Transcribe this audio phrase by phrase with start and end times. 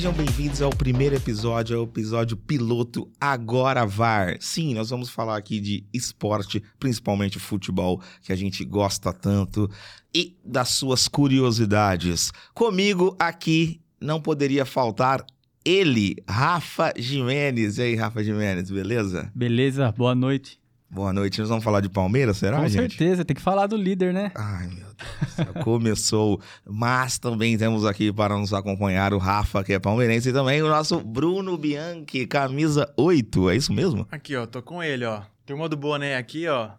[0.00, 4.38] Sejam bem-vindos ao primeiro episódio, ao episódio piloto Agora VAR.
[4.40, 9.70] Sim, nós vamos falar aqui de esporte, principalmente futebol, que a gente gosta tanto,
[10.14, 12.32] e das suas curiosidades.
[12.54, 15.22] Comigo aqui não poderia faltar
[15.62, 17.76] ele, Rafa Jimenez.
[17.76, 19.30] E aí, Rafa Jimenez, beleza?
[19.34, 20.59] Beleza, boa noite.
[20.90, 21.38] Boa noite.
[21.38, 22.96] Nós vamos falar de Palmeiras, será, Com gente?
[22.96, 24.32] certeza, tem que falar do líder, né?
[24.34, 24.96] Ai, meu Deus.
[25.20, 26.40] do céu, Começou.
[26.68, 30.68] Mas também temos aqui para nos acompanhar o Rafa, que é palmeirense, e também o
[30.68, 33.50] nosso Bruno Bianchi, camisa 8.
[33.50, 34.06] É isso mesmo?
[34.10, 35.22] Aqui, ó, tô com ele, ó.
[35.46, 36.70] Turma do boné aqui, ó.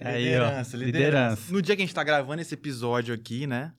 [0.00, 1.52] Aí, ó, liderança.
[1.52, 3.72] No dia que a gente tá gravando esse episódio aqui, né?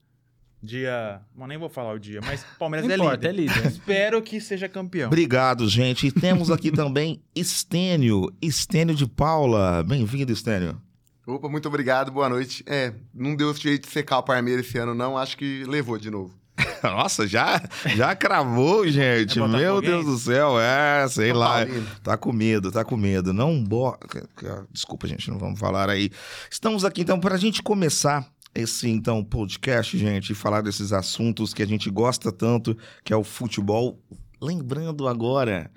[0.61, 1.21] Dia.
[1.33, 3.53] Bom, nem vou falar o dia, mas Palmeiras é importa, líder.
[3.53, 3.65] é líder.
[3.71, 5.07] Espero que seja campeão.
[5.07, 6.07] Obrigado, gente.
[6.07, 9.83] E temos aqui também Estênio, Estênio de Paula.
[9.83, 10.81] Bem-vindo, Estênio.
[11.25, 12.63] Opa, muito obrigado, boa noite.
[12.65, 15.17] É, não deu jeito de secar o Parmeira esse ano, não.
[15.17, 16.33] Acho que levou de novo.
[16.83, 17.61] Nossa, já,
[17.95, 19.39] já cravou, gente.
[19.39, 19.79] É Meu?
[19.79, 20.59] Deus do céu.
[20.59, 21.65] É, sei São lá.
[21.65, 21.87] Paulino.
[22.03, 23.31] Tá com medo, tá com medo.
[23.31, 23.97] Não bo...
[24.71, 26.09] Desculpa, gente, não vamos falar aí.
[26.51, 31.53] Estamos aqui, então, para a gente começar esse, então, podcast, gente, e falar desses assuntos
[31.53, 33.99] que a gente gosta tanto, que é o futebol.
[34.41, 35.69] Lembrando agora,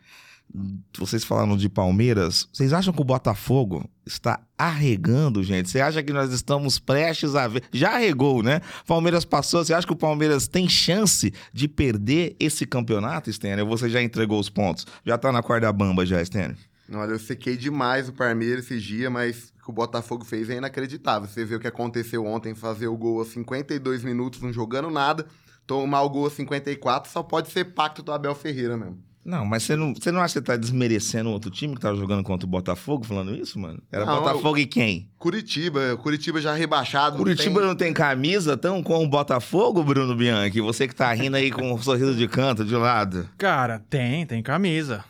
[0.98, 5.70] vocês falaram de Palmeiras, vocês acham que o Botafogo está arregando, gente?
[5.70, 7.62] Você acha que nós estamos prestes a ver?
[7.72, 8.60] Já arregou, né?
[8.86, 13.64] Palmeiras passou, você acha que o Palmeiras tem chance de perder esse campeonato, Stênio?
[13.64, 14.86] Ou você já entregou os pontos?
[15.04, 16.56] Já tá na corda bamba já, Stênio?
[16.92, 21.28] Olha, eu sequei demais o Parmeira esse dia, mas que o Botafogo fez é inacreditável.
[21.28, 25.24] Você vê o que aconteceu ontem, fazer o gol aos 52 minutos, não jogando nada,
[25.66, 28.98] tomar o gol aos 54, só pode ser pacto do Abel Ferreira mesmo.
[29.24, 31.94] Não, mas você não, você não acha que você tá desmerecendo outro time que tava
[31.96, 33.80] jogando contra o Botafogo falando isso, mano?
[33.92, 35.08] Era Não, Botafogo e quem?
[35.16, 37.16] Curitiba, Curitiba já rebaixado.
[37.16, 40.60] não Curitiba tem- não tem camisa tão com o Botafogo, Bruno Bianchi?
[40.60, 43.28] Você que tá rindo aí com um sorriso de canto de lado.
[43.38, 45.04] Cara, tem, tem camisa.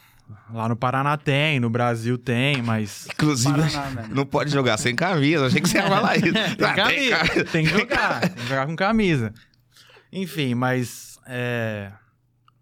[0.53, 3.07] Lá no Paraná tem, no Brasil tem, mas.
[3.13, 4.09] Inclusive, Paraná, né?
[4.11, 5.47] não pode jogar sem camisa.
[5.47, 6.33] Achei que você ia falar isso.
[6.33, 7.17] Tem Ah, camisa.
[7.19, 8.21] ca- Tem, que jogar.
[8.21, 9.33] Tem que jogar com camisa.
[10.13, 11.19] Enfim, mas.
[11.27, 11.91] É,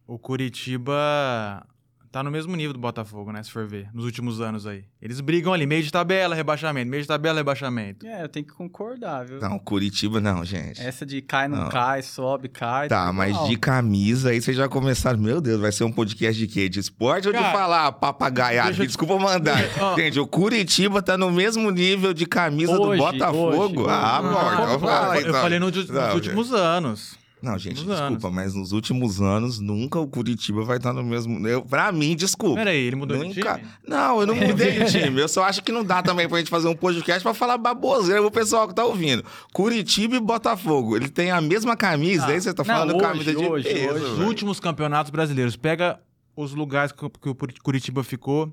[0.07, 1.67] o Curitiba
[2.13, 3.43] tá no mesmo nível do Botafogo, né?
[3.43, 4.85] Se for ver, nos últimos anos aí.
[5.01, 8.07] Eles brigam ali, meio de tabela, rebaixamento, meio de tabela, rebaixamento.
[8.07, 9.39] É, eu tenho que concordar, viu?
[9.41, 10.81] Não, Curitiba não, gente.
[10.81, 11.69] Essa de cai, não, Não.
[11.69, 12.89] cai, sobe, cai.
[12.89, 15.19] Tá, tudo mas de camisa aí vocês já começaram.
[15.19, 16.69] Meu Deus, vai ser um podcast de quê?
[16.69, 18.75] De esporte ou de Cara, falar papagaiado?
[18.77, 19.59] te- Desculpa mandar.
[19.97, 23.47] Gente, o Curitiba tá no mesmo nível de camisa do Hoje, Botafogo.
[23.49, 23.75] hoje, ah, hoje.
[23.75, 25.41] bom, Ah, então eu, fala aí, eu então.
[25.41, 27.20] falei no- nos últimos anos.
[27.43, 28.35] Não, gente, Nos desculpa, anos.
[28.35, 31.47] mas nos últimos anos, nunca o Curitiba vai estar no mesmo.
[31.49, 32.57] Eu, pra mim, desculpa.
[32.57, 33.55] Peraí, ele mudou de Nunca...
[33.59, 33.69] time?
[33.87, 35.21] Não, eu não mudei de time.
[35.21, 38.21] Eu só acho que não dá também pra gente fazer um podcast pra falar baboseira
[38.21, 39.25] pro pessoal que tá ouvindo.
[39.53, 43.01] Curitiba e Botafogo, ele tem a mesma camisa, Ah, aí você tá não, falando hoje,
[43.03, 44.05] camisa de hoje, peso, hoje.
[44.05, 45.57] Os últimos campeonatos brasileiros.
[45.57, 45.99] Pega
[46.37, 48.53] os lugares que, o- que o Curitiba ficou,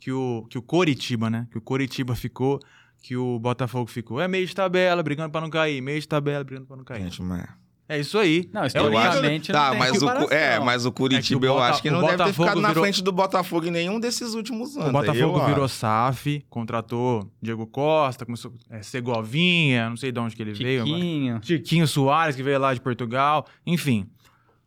[0.00, 1.46] que o, que o Coritiba, né?
[1.50, 2.58] Que o Coritiba ficou,
[3.02, 4.20] que o Botafogo ficou.
[4.20, 5.80] É meio de tabela, brigando pra não cair.
[5.80, 7.02] Meio de tabela, brigando pra não cair.
[7.02, 7.44] Gente, mas...
[7.92, 8.48] É isso aí.
[8.52, 11.52] Não, é o historicamente Tá, não tem mas o, é, mas o Curitiba É o
[11.52, 13.98] eu Bota- acho que não deve ter ficado na virou- frente do Botafogo em nenhum
[13.98, 14.90] desses últimos anos.
[14.90, 15.74] O Botafogo aí, eu virou acho.
[15.74, 20.82] SAF, contratou Diego Costa, começou é, Segovinha, não sei de onde que ele veio.
[20.82, 20.96] agora.
[20.96, 21.40] Tiquinho.
[21.40, 24.06] Tiquinho Soares, que veio lá de Portugal, enfim.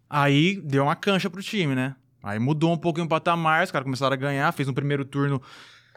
[0.09, 1.95] Aí deu uma cancha pro time, né?
[2.21, 5.41] Aí mudou um pouquinho o patamar, os caras começaram a ganhar, fez um primeiro turno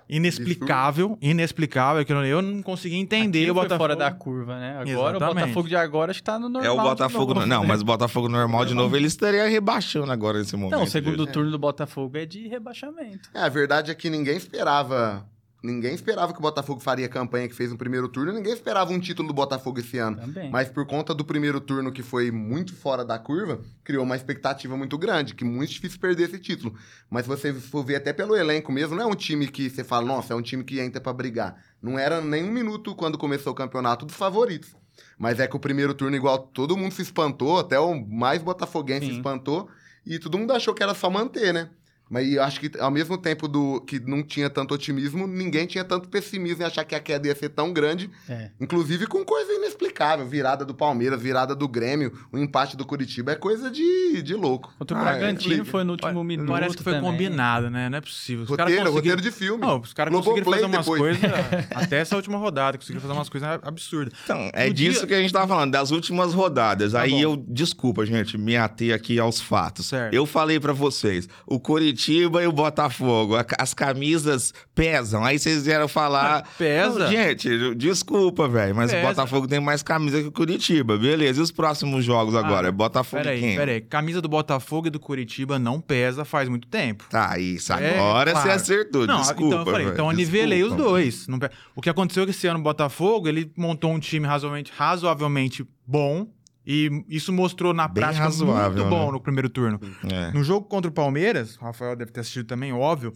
[0.09, 3.79] inexplicável, inexplicável, que eu não- eu não consegui entender Aquilo o Botafogo.
[3.79, 4.71] fora da curva, né?
[4.79, 5.17] Agora Exatamente.
[5.17, 6.65] o Botafogo de agora acho que tá no normal.
[6.65, 7.35] É o de Botafogo.
[7.35, 7.67] novo, Não, né?
[7.69, 10.77] mas o Botafogo normal de novo, ele estaria rebaixando agora nesse momento.
[10.77, 11.33] Não, o segundo gente.
[11.33, 13.29] turno do Botafogo é de rebaixamento.
[13.35, 15.27] É, a verdade é que ninguém esperava.
[15.63, 18.93] Ninguém esperava que o Botafogo faria a campanha que fez no primeiro turno, ninguém esperava
[18.93, 20.17] um título do Botafogo esse ano.
[20.17, 20.51] Também.
[20.51, 24.77] Mas por conta do primeiro turno que foi muito fora da curva, criou uma expectativa
[24.77, 26.75] muito grande, que muito difícil perder esse título.
[27.11, 29.83] Mas se você for ver até pelo elenco mesmo, não é um time que você
[29.83, 31.57] fala, nossa, é um time que entra pra brigar.
[31.83, 34.75] Não era nem um minuto quando começou o campeonato dos favoritos.
[35.19, 39.07] Mas é que o primeiro turno, igual todo mundo se espantou, até o mais botafoguense
[39.07, 39.17] se Sim.
[39.19, 39.69] espantou,
[40.05, 41.71] e todo mundo achou que era só manter, né?
[42.09, 45.83] Mas eu acho que ao mesmo tempo do que não tinha tanto otimismo, ninguém tinha
[45.85, 48.51] tanto pessimismo em achar que a queda ia ser tão grande É.
[48.61, 50.25] Inclusive com coisa inexplicável.
[50.27, 54.73] Virada do Palmeiras, virada do Grêmio, o empate do Curitiba é coisa de, de louco.
[54.79, 56.49] Contra o Ah, Bragantino é, foi no último minuto.
[56.49, 57.11] Parece que foi também.
[57.11, 57.89] combinado, né?
[57.89, 58.45] Não é possível.
[58.45, 59.61] Os Roteiro, conseguiram- roteiro de filme.
[59.67, 61.21] Não, os caras conseguiram fazer umas coisas.
[61.75, 64.13] até essa última rodada, conseguiram fazer umas coisas absurdas.
[64.25, 66.93] Então, é No disso dia- que a gente tava falando, das últimas rodadas.
[66.93, 67.19] Tá Aí bom.
[67.19, 69.87] eu, desculpa, gente, me atei aqui aos fatos.
[69.87, 70.15] Certo.
[70.15, 73.35] Eu falei pra vocês, o Curitiba e o Botafogo.
[73.59, 75.25] As camisas pesam.
[75.25, 76.47] Aí vocês vieram falar.
[76.59, 76.99] Pesa.
[77.01, 79.05] Não, gente, desculpa, velho, mas Pesa.
[79.05, 80.97] o Botafogo tem mais camisa que o Curitiba.
[80.99, 81.41] Beleza.
[81.41, 82.67] E os próximos jogos agora?
[82.67, 83.57] Ah, é Botafogo e Peraí, quem?
[83.57, 83.81] peraí.
[83.81, 87.05] Camisa do Botafogo e do Curitiba não pesa faz muito tempo.
[87.11, 87.73] Tá, isso.
[87.73, 88.51] É, Agora você claro.
[88.53, 89.07] acertou.
[89.07, 89.45] Não, desculpa.
[89.47, 91.27] então eu falei, velho, então eu nivelei os dois.
[91.75, 95.67] O que aconteceu é que esse ano o Botafogo, ele montou um time razoavelmente, razoavelmente
[95.87, 96.27] bom.
[96.67, 99.13] E isso mostrou na Bem prática razoável, muito bom né?
[99.13, 99.79] no primeiro turno.
[100.11, 100.33] É.
[100.33, 103.13] No jogo contra o Palmeiras, o Rafael deve ter assistido também, óbvio.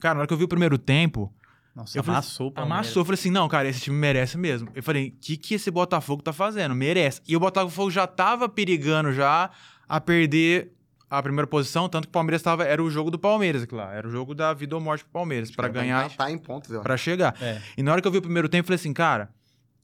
[0.00, 1.32] Cara, na hora que eu vi o primeiro tempo,
[1.74, 2.78] Nossa, Eu falei- amassou o Palmeiras.
[2.86, 4.68] Amassou, eu falei assim, não, cara, esse time merece mesmo.
[4.76, 6.72] Eu falei, o que, que esse Botafogo tá fazendo?
[6.74, 7.20] Merece.
[7.26, 9.50] E o Botafogo já tava perigando já
[9.88, 10.72] a perder
[11.10, 13.92] a primeira posição, tanto que o Palmeiras tava, era o jogo do Palmeiras, aquilo lá.
[13.92, 16.76] Era o jogo da vida ou morte pro Palmeiras, pra ganhar, Tá em pontos, eu
[16.76, 16.82] acho.
[16.84, 17.34] pra chegar.
[17.40, 17.60] É.
[17.76, 19.30] E na hora que eu vi o primeiro tempo, eu falei assim, cara,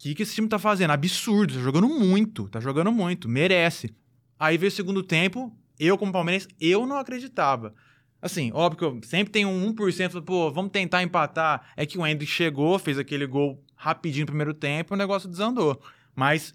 [0.00, 0.93] que, que esse time tá fazendo?
[0.93, 3.94] Absurdo, tá jogando muito, tá jogando muito, merece.
[4.38, 7.75] Aí veio o segundo tempo, eu como palmeirense, eu não acreditava.
[8.23, 11.70] Assim, óbvio que eu sempre tenho um 1%, falei, pô, vamos tentar empatar.
[11.76, 15.79] É que o Andy chegou, fez aquele gol rapidinho no primeiro tempo, o negócio desandou.
[16.14, 16.55] Mas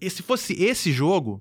[0.00, 1.40] se fosse esse jogo,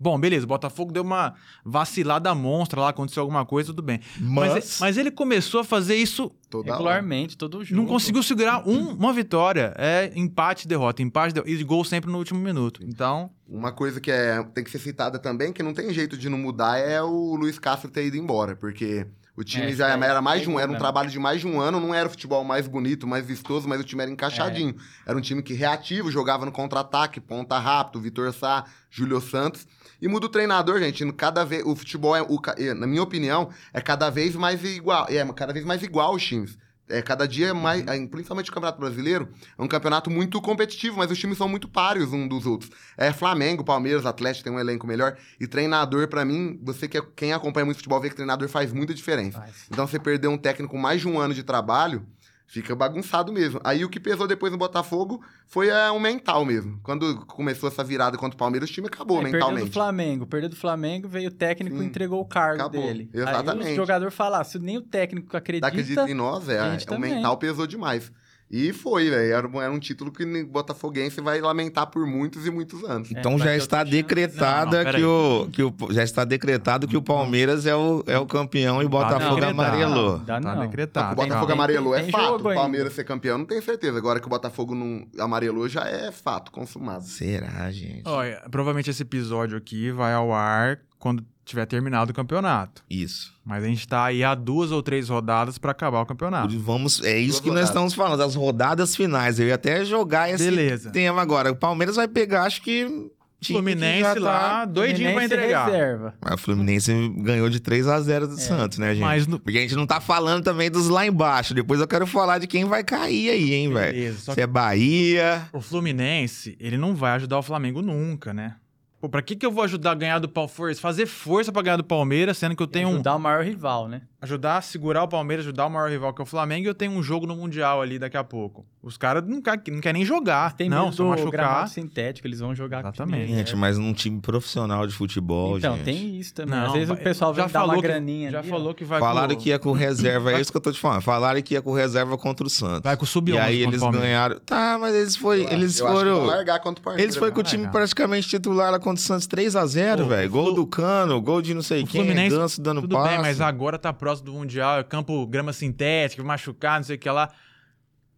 [0.00, 4.00] bom, beleza, o Botafogo deu uma vacilada monstra lá, aconteceu alguma coisa, tudo bem.
[4.18, 6.78] Mas, Mas, mas ele começou a fazer isso Toda hora.
[6.78, 7.80] Regularmente, todo jogo.
[7.80, 9.72] não conseguiu segurar um- uma vitória.
[9.78, 12.80] É empate, derrota, empate, derrota, e gol sempre no último minuto.
[12.82, 16.28] Então, Uma coisa que é, tem que ser citada também, que não tem jeito de
[16.28, 19.06] não mudar, é o Luiz Castro ter ido embora, porque
[19.36, 20.78] o time É, já aí era mais de um, tem era um problema.
[20.92, 23.80] trabalho de mais de um ano, não era o futebol mais bonito, mais vistoso, mas
[23.80, 24.74] o time era encaixadinho.
[25.06, 25.10] É.
[25.10, 29.66] Era um time que reativo, jogava no contra-ataque, ponta rápido, Vitor Sá, Júlio Santos.
[30.00, 31.10] E muda o treinador, gente.
[31.12, 35.06] Cada vez o futebol é, o é, na minha opinião, é cada vez mais igual,
[35.08, 36.58] é cada vez mais igual os times.
[36.92, 37.92] É, cada dia é mais, Uhum.
[37.92, 41.68] é, principalmente o Campeonato Brasileiro, é um campeonato muito competitivo, mas os times são muito
[41.68, 42.68] páreos um dos outros.
[42.98, 45.16] É Flamengo, Palmeiras, Atlético tem um elenco melhor.
[45.38, 48.72] E treinador, pra mim, você que é, quem acompanha muito futebol vê que treinador faz
[48.72, 49.38] muita diferença.
[49.38, 49.66] Faz.
[49.70, 52.04] Então você perder um técnico com mais de um ano de trabalho,
[52.50, 53.60] fica bagunçado mesmo.
[53.62, 56.80] Aí o que pesou depois no Botafogo foi é, o mental mesmo.
[56.82, 59.72] Quando começou essa virada contra o Palmeiras, o time acabou É, perdeu do mentalmente.
[59.72, 60.26] Flamengo.
[60.26, 61.84] Perdeu do Flamengo, veio o técnico e Sim.
[61.86, 62.82] entregou o cargo Acabou.
[62.82, 63.08] dele.
[63.14, 63.70] Aí Exatamente.
[63.72, 65.68] o jogador fala, ah, se nem o técnico acredita...
[65.68, 67.14] acredita em nós, é, gente o também.
[67.14, 68.10] mental pesou demais.
[68.50, 69.32] E foi, velho.
[69.32, 73.08] Era, um- era um título que o Botafoguense vai lamentar por muitos e muitos anos.
[73.10, 76.96] então É, já está decretada Não, não, que, o, que o já está decretado que
[76.96, 79.60] o Palmeiras é o, é o campeão e o Botafogo decretado.
[79.60, 80.18] amarelou.
[80.18, 80.62] Dá tá não.
[80.62, 81.12] decretado.
[81.12, 82.24] o Botafogo tem- amarelou tem é fato.
[82.26, 82.54] jogo O.
[82.54, 83.96] Palmeiras ser campeão, não tenho certeza.
[83.98, 87.04] Agora que o Botafogo não amarelou já é fato, consumado.
[87.04, 88.02] Será, gente?
[88.04, 92.82] Olha, provavelmente esse episódio aqui vai ao ar quando tiver terminado o campeonato.
[92.88, 93.32] Isso.
[93.44, 96.58] Mas a gente tá aí a duas ou três rodadas pra acabar o campeonato.
[96.58, 97.68] Vamos, é isso Duas que nós rodadas.
[97.70, 99.38] estamos falando, as rodadas finais.
[99.38, 100.90] Eu ia até jogar esse Beleza.
[100.90, 101.50] tema agora.
[101.52, 103.10] O Palmeiras vai pegar, acho que.
[103.42, 105.64] Fluminense tá- lá, doidinho pra Fluminense entregar.
[105.64, 106.14] reserva.
[106.20, 109.00] Mas o Fluminense ganhou de 3 a 0 do Santos, né, gente?
[109.00, 109.40] Mas no...
[109.40, 111.54] Porque a gente não tá falando também dos lá embaixo.
[111.54, 114.14] Depois eu quero falar de quem vai cair aí, hein, velho.
[114.14, 115.48] Se que é Bahia.
[115.54, 118.56] o Fluminense, ele não vai ajudar o Flamengo nunca, né?
[119.00, 120.78] Pô, pra que que eu vou ajudar a ganhar do Palmeiras?
[120.78, 122.92] Fazer força pra ganhar do Palmeiras, sendo que eu tenho um...
[122.94, 124.02] Ajudar o maior rival, né?
[124.22, 126.74] Ajudar a segurar o Palmeiras, ajudar o maior rival que é o Flamengo, e eu
[126.74, 128.66] tenho um jogo no Mundial ali daqui a pouco.
[128.82, 129.42] Os caras não, não
[129.82, 130.54] querem nem jogar.
[130.54, 131.68] Tem não, medo se machucar.
[131.68, 133.16] sintético, eles vão jogar Exatamente.
[133.18, 135.84] com o time Gente, mas num time profissional de futebol, Então, gente.
[135.84, 136.58] tem isso também.
[136.58, 138.74] Não, Às vezes o pessoal já vai dar uma falou que- graninha Já ali, falou
[138.74, 141.02] que vai Falaram com, que ia com reserva, é isso que eu tô te falando.
[141.02, 142.80] Falaram que ia com reserva contra o Santos.
[142.82, 144.38] vai com o sub-11 E aí eles ganharam.
[144.40, 146.24] Tá, mas eles foi, Eu eles foram.
[146.24, 147.04] largar contra o Palmeiras.
[147.04, 147.78] Eles foi com o time largar.
[147.78, 150.28] praticamente titular lá contra o Santos 3 a 0 Pô, velho.
[150.28, 153.08] o Gol do Cano, gol de não sei O quem, Fluminense, Ganso dando Tudo passe.
[153.10, 156.98] bem, mas agora tá próximo do Mundial, é campo, grama sintética, machucar, não sei o
[156.98, 157.30] que lá.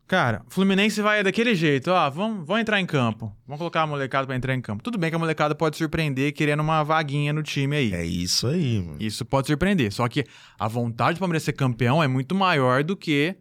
[0.06, 3.34] Cara, Fluminense vai daquele jeito, ó, vamos, vamos entrar em campo.
[3.46, 4.82] Vamos colocar a molecada pra entrar em campo.
[4.82, 7.94] Tudo bem que a molecada pode surpreender querendo uma vaguinha no time aí.
[7.94, 8.96] É isso aí, mano.
[9.00, 9.90] Isso pode surpreender.
[9.92, 10.25] Só que
[10.58, 13.37] a vontade do Palmeiras ser campeão é muito maior do que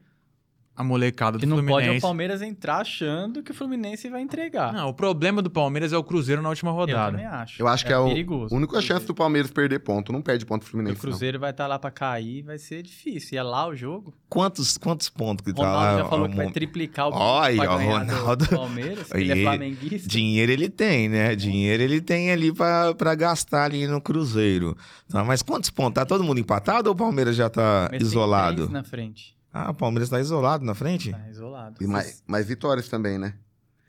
[0.76, 2.02] a molecada do Que não pode é o Fluminense.
[2.02, 4.72] Palmeiras entrar achando que o Fluminense vai entregar.
[4.74, 7.12] Não, o problema do Palmeiras é o Cruzeiro na última eu rodada.
[7.12, 7.62] também acho.
[7.62, 8.56] Eu acho que é, o perigoso.
[8.56, 10.12] a única chance do Palmeiras perder ponto.
[10.14, 10.96] Não perde ponto pro O Fluminense.
[10.96, 11.02] não.
[11.02, 13.36] Cruzeiro vai estar lá pra cair, vai ser difícil.
[13.36, 14.14] E é lá o jogo.
[14.30, 15.72] Quantos, quantos pontos que O tá lá?
[15.80, 18.48] Ronaldo já falou que vai triplicar o aí, pra do Ronaldo.
[18.48, 19.12] Palmeiras.
[19.14, 20.08] Ele é flamenguista.
[20.10, 21.36] Dinheiro ele tem, né?
[21.36, 24.76] Dinheiro ele tem ali pra, pra gastar ali no Cruzeiro.
[25.10, 25.96] Tá, mas quantos pontos?
[25.96, 28.56] Tá todo mundo empatado ou o Palmeiras já tá Mas tem isolado?
[28.56, 29.36] três na frente.
[29.54, 31.12] Ah, o Palmeiras tá isolado na frente?
[31.12, 31.84] Tá isolado.
[31.84, 33.34] E mais, mais vitórias também, né?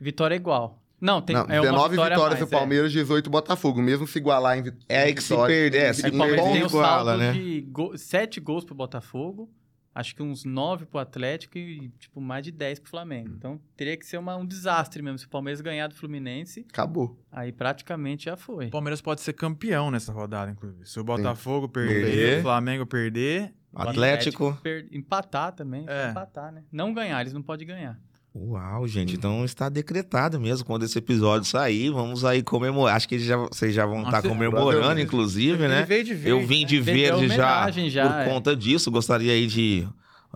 [0.00, 0.78] Vitória é igual.
[1.00, 3.83] Não, tem Não, é uma 19 vitória a vitórias mais, do Palmeiras, 18 Botafogo.
[3.83, 5.92] Mesmo se igualar em É aí que se perde, é, É.
[5.92, 7.33] se É Palmeiras tem o iguala, saldo né?
[7.33, 7.97] de go...
[7.99, 9.50] sete gols pro Botafogo
[9.95, 13.28] acho que uns 9 pro Atlético e, tipo, mais de 10 pro Flamengo.
[13.37, 15.19] Então, teria que ser uma- um desastre mesmo.
[15.19, 17.19] Se o Palmeiras ganhar do Fluminense, Acabou.
[17.31, 18.69] aí praticamente já foi.
[18.69, 20.88] O Palmeiras pode ser campeão nessa rodada, inclusive.
[20.88, 22.38] Se o Botafogo perder, Perder.
[22.38, 23.52] o Flamengo perder.
[23.75, 24.59] Atlético.
[24.62, 25.85] per- Empatar também.
[25.88, 26.11] É.
[26.11, 26.62] Empatar, né?
[26.73, 27.99] Não ganhar, eles não podem ganhar.
[28.35, 30.64] Uau, gente, então está decretado mesmo.
[30.64, 32.97] Quando esse episódio sair, vamos aí comemorar.
[32.97, 35.07] Acho que já, vocês já vão estar você- comemorando, provavelmente.
[35.07, 35.79] inclusive, né?
[35.79, 36.67] Ele veio de verde, Eu vim né?
[36.67, 38.25] de verde já, já, por é.
[38.25, 38.91] conta disso.
[38.91, 39.87] Gostaria aí de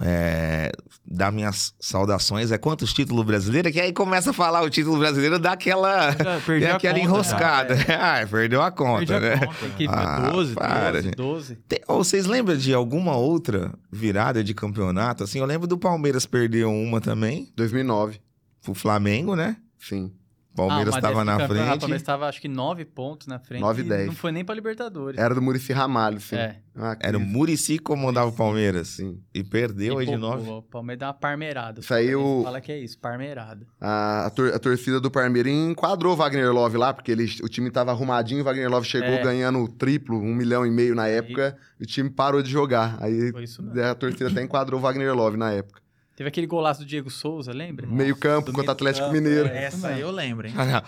[0.01, 0.73] é,
[1.07, 2.51] dar minhas saudações.
[2.53, 3.73] É quantos títulos brasileiros?
[3.73, 7.75] Que aí começa a falar o título brasileiro, dá aquela, dá conta, enroscada.
[7.99, 9.47] Ah, perdeu a conta, Perdi a né?
[9.47, 9.69] conta.
[9.77, 11.05] que- Ah, 12, para, 13.
[11.07, 11.17] gente.
[11.17, 11.57] 12.
[11.69, 15.25] Tem- ou vocês lembram de alguma outra virada de campeonato?
[15.25, 18.21] Assim, eu lembro do Palmeiras perder uma também, 2009.
[18.63, 19.57] pro Flamengo, né?
[19.79, 20.11] Sim.
[20.57, 21.81] Palmeiras Ah, estava desse na campeonato, O frente.
[21.81, 23.61] Palmeiras estava, acho que, 9 pontos na frente.
[23.61, 24.07] 9 e e 10.
[24.07, 25.19] Não foi nem pra Libertadores.
[25.21, 26.37] Era do Murici Ramalho, sim.
[26.37, 26.57] É.
[26.79, 27.21] Ah, Era o.
[27.21, 28.89] Murici que comandava o Palmeiras.
[28.89, 29.19] Sim.
[29.35, 30.57] E perdeu E, aí de pô, novo.
[30.59, 31.81] O Palmeiras dá uma parmeirada.
[31.81, 33.67] Isso aí o- Fala que é isso, parmeirada.
[33.81, 37.49] A, a, tor- a torcida do Palmeiras enquadrou o Wagner Love lá, porque ele, o
[37.49, 39.23] time tava arrumadinho, o Wagner Love chegou É.
[39.23, 42.97] ganhando o triplo, um milhão e meio na época, e o time parou de jogar.
[43.01, 43.83] Aí Foi isso mesmo.
[43.83, 45.81] a torcida até enquadrou o Wagner Love na época.
[46.17, 47.87] Teve aquele golaço do Diego Souza, lembra?
[47.87, 49.49] Meio campo contra o meio Atlético campo, Mineiro.
[49.49, 49.65] é.
[49.65, 50.55] Essa aí eu lembro, hein?
[50.57, 50.83] Ah.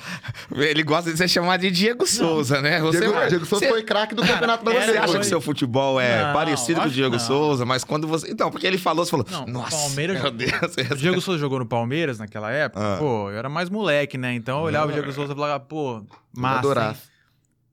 [0.56, 2.80] Ele gosta de ser chamado de Diego Souza, né?
[2.80, 4.98] Você, Diego, vai- Diego Souza você- foi craque do Campeonato era- você Brasileiro.
[5.04, 7.18] acha foi- que seu futebol é Não, parecido com o Diego.
[7.20, 8.30] Souza, mas quando você.
[8.30, 9.26] Então, porque ele falou, você falou.
[9.30, 10.52] Não, o Nossa, Palmeiras- meu Deus.
[10.92, 12.94] O Diego Souza jogou no Palmeiras naquela época.
[12.94, 12.96] Ah.
[12.98, 14.32] Pô, eu era mais moleque, né?
[14.32, 16.02] Então eu olhava o Diego Souza e falava, pô,
[16.34, 16.96] massa.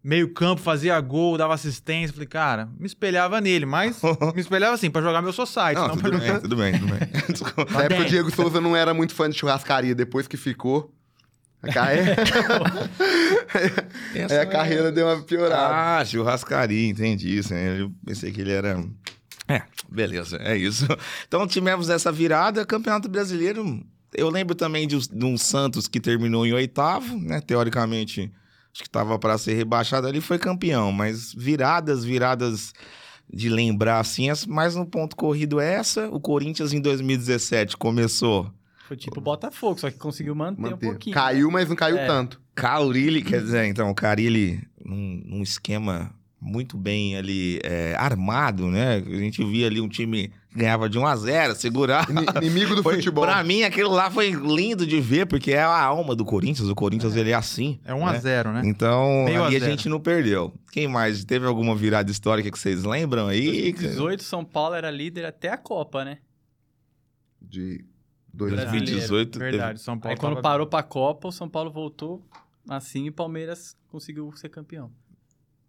[0.07, 2.13] Meio campo, fazia gol, dava assistência.
[2.13, 3.99] Falei, cara, me espelhava nele, mas
[4.35, 5.73] me espelhava assim, pra jogar meu society.
[5.73, 6.99] Não, não pra tudo jogar- bem, tudo bem, tudo bem.
[7.33, 7.73] Desculpa.
[7.73, 8.05] Na época o.
[8.05, 10.93] Diego Souza não era muito fã de churrascaria, depois que ficou.
[11.63, 12.15] A carreira,
[14.13, 15.99] aí a é- carreira deu uma piorada.
[15.99, 17.51] Ah, churrascaria, entendi isso.
[17.51, 17.81] né?
[17.81, 18.83] Eu pensei que ele era.
[19.47, 20.85] É, beleza, é isso.
[21.27, 23.83] Então tivemos essa virada, Campeonato Brasileiro.
[24.13, 27.41] Eu lembro também de, de um Santos que terminou em oitavo, né?
[27.41, 28.31] Teoricamente,
[28.75, 32.73] acho que estava para ser rebaixado ali, foi campeão, mas viradas, viradas
[33.33, 36.09] de lembrar assim, as- mais no ponto corrido é essa.
[36.09, 38.51] O Corinthians em 2017 começou.
[38.85, 40.89] Foi tipo o Botafogo, só que conseguiu manter, um Manter.
[40.89, 41.13] pouquinho.
[41.13, 42.05] Caiu, mas não caiu É.
[42.05, 42.39] tanto.
[42.53, 48.97] Carilli, quer dizer, então, o Carilli num, num esquema muito bem ali é, armado, né?
[48.97, 52.09] A gente via ali um time ganhava de 1 a 0 segurar.
[52.09, 53.23] Ini- Inimigo do Foi- futebol.
[53.25, 56.69] Pra mim, aquilo lá foi lindo de ver, porque é a alma do Corinthians.
[56.69, 57.79] O Corinthians, ele é assim.
[57.83, 58.61] É 1x0, né?
[58.65, 59.71] Então, Meio a ali a zero.
[59.71, 60.53] gente não perdeu.
[60.71, 61.23] Quem mais?
[61.25, 63.71] Teve alguma virada histórica que vocês lembram aí?
[63.73, 66.19] 2018, São Paulo era líder até a Copa, né?
[67.41, 67.83] De
[68.33, 68.85] dois Brasileiro.
[68.85, 69.39] 2018.
[69.39, 70.13] teve- Verdade, São Paulo.
[70.13, 72.23] Aí quando tava- parou pra Copa, o São Paulo voltou
[72.69, 74.91] assim e o Palmeiras conseguiu ser campeão.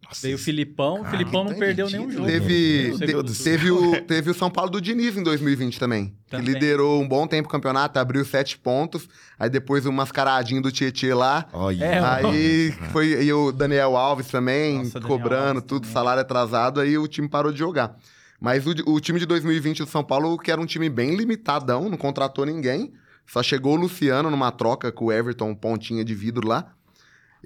[0.08, 2.26] Nossa, Veio o Filipão, o Cara, Filipão não perdeu nenhum jogo.
[2.26, 6.14] Teve, No te- segundo teve, o, teve o São Paulo do Diniz em 2020 também.
[6.26, 6.46] Que Também.
[6.54, 9.08] liderou um bom tempo o campeonato, abriu sete pontos.
[9.38, 11.46] Aí depois o mascaradinho do Tietê lá.
[11.52, 11.84] Olha.
[11.84, 15.92] É, Aí foi e o Daniel Alves também, Nossa, cobrando Alves tudo, também.
[15.94, 17.96] salário atrasado, aí o time parou de jogar.
[18.40, 21.88] Mas o, o time de 2020 do São Paulo, que era um time bem limitadão,
[21.88, 22.92] não contratou ninguém.
[23.26, 26.66] Só chegou o Luciano numa troca com o Everton, pontinha de vidro lá.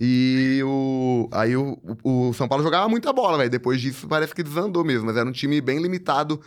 [0.00, 3.50] E o, aí o, o, São Paulo jogava muita bola, velho.
[3.50, 5.06] Depois disso parece que desandou mesmo.
[5.06, 6.40] Mas era um time bem limitado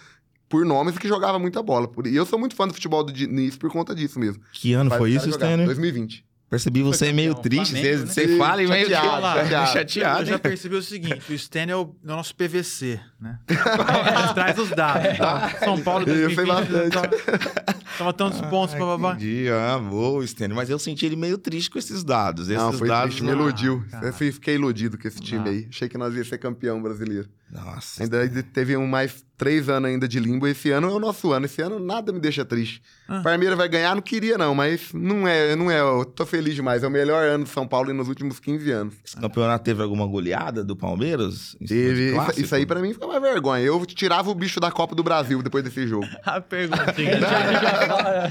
[0.49, 1.87] por nomes que jogava muita bola.
[2.05, 4.41] E eu sou muito fã do futebol do Diniz por conta disso mesmo.
[4.51, 5.29] Que ano Faz foi isso.
[5.29, 5.65] Stanley?
[5.67, 6.25] 2020.
[6.53, 7.71] Percebi você Foi meio campeão, triste.
[7.71, 8.27] Flamengo, Você né?
[8.27, 9.71] você fala e meio Chateado, chateado.
[9.71, 10.19] chateado.
[10.21, 13.39] Eu já percebi o seguinte: o Stan é o, é o nosso PVC, né?
[14.35, 15.17] Traz os dados.
[15.17, 15.49] Tá?
[15.63, 16.93] São Paulo Eu sei 2020 bastante.
[16.93, 19.13] tava, tava tantos pontos, bababá.
[19.13, 20.55] Entendi, ah, boa, Stênio.
[20.55, 22.47] Mas eu senti ele meio triste com esses dados.
[22.49, 23.83] Esses Não, foi dados triste, me iludiu.
[23.89, 24.05] cara.
[24.05, 25.51] Eu fiquei iludido com esse time Não.
[25.51, 25.67] aí.
[25.67, 27.27] Achei que nós ia ser campeão brasileiro.
[27.53, 28.01] Nossa.
[28.03, 30.47] Ainda teve um mais três anos ainda de limbo.
[30.47, 31.45] Esse ano é o nosso ano.
[31.45, 32.81] Esse ano nada me deixa triste.
[33.07, 33.21] Ah.
[33.21, 35.79] Palmeiras vai ganhar, não queria não, mas não é, não é.
[35.81, 36.81] Eu tô feliz demais.
[36.83, 38.93] É o melhor ano de São Paulo nos últimos 15 anos.
[39.05, 41.55] Esse campeonato teve alguma goleada do Palmeiras?
[41.67, 43.63] Teve, isso, isso aí pra mim foi uma vergonha.
[43.63, 46.07] Eu tirava o bicho da Copa do Brasil depois desse jogo.
[46.25, 47.19] A perguntinha.
[47.19, 48.29] já, já, fala-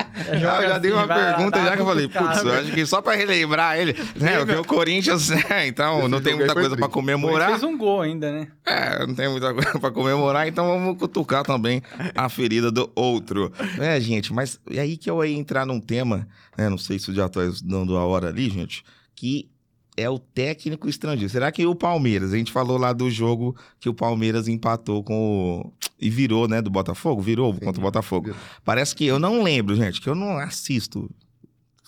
[0.62, 3.02] Eu já dei uma pergunta dar já que eu falei, putz, eu acho que só
[3.02, 4.38] pra relembrar ele, né?
[4.38, 6.98] Porque o Corinthians, né, então Esse não tem muita coisa pra triste.
[6.98, 7.50] Ele comemorar.
[7.50, 8.48] fez um gol ainda, né?
[8.64, 11.82] É, não tem muita coisa pra comemorar, então vamos cutucar também
[12.14, 13.52] a ferida do outro.
[13.78, 16.26] É, gente, mas e aí que eu ia entrar num tema,
[16.56, 16.68] né?
[16.68, 18.82] Não sei se eu já tô dando a hora ali, gente,
[19.14, 19.48] que
[19.96, 21.30] é o técnico estrangeiro.
[21.30, 25.60] Será que o Palmeiras, a gente falou lá do jogo que o Palmeiras empatou com
[25.60, 25.72] o...
[26.00, 27.20] e virou, né, do Botafogo?
[27.20, 28.26] Virou Sim, contra o Botafogo.
[28.26, 28.40] virou.
[28.64, 31.10] Parece que eu não lembro, gente, que eu não assisto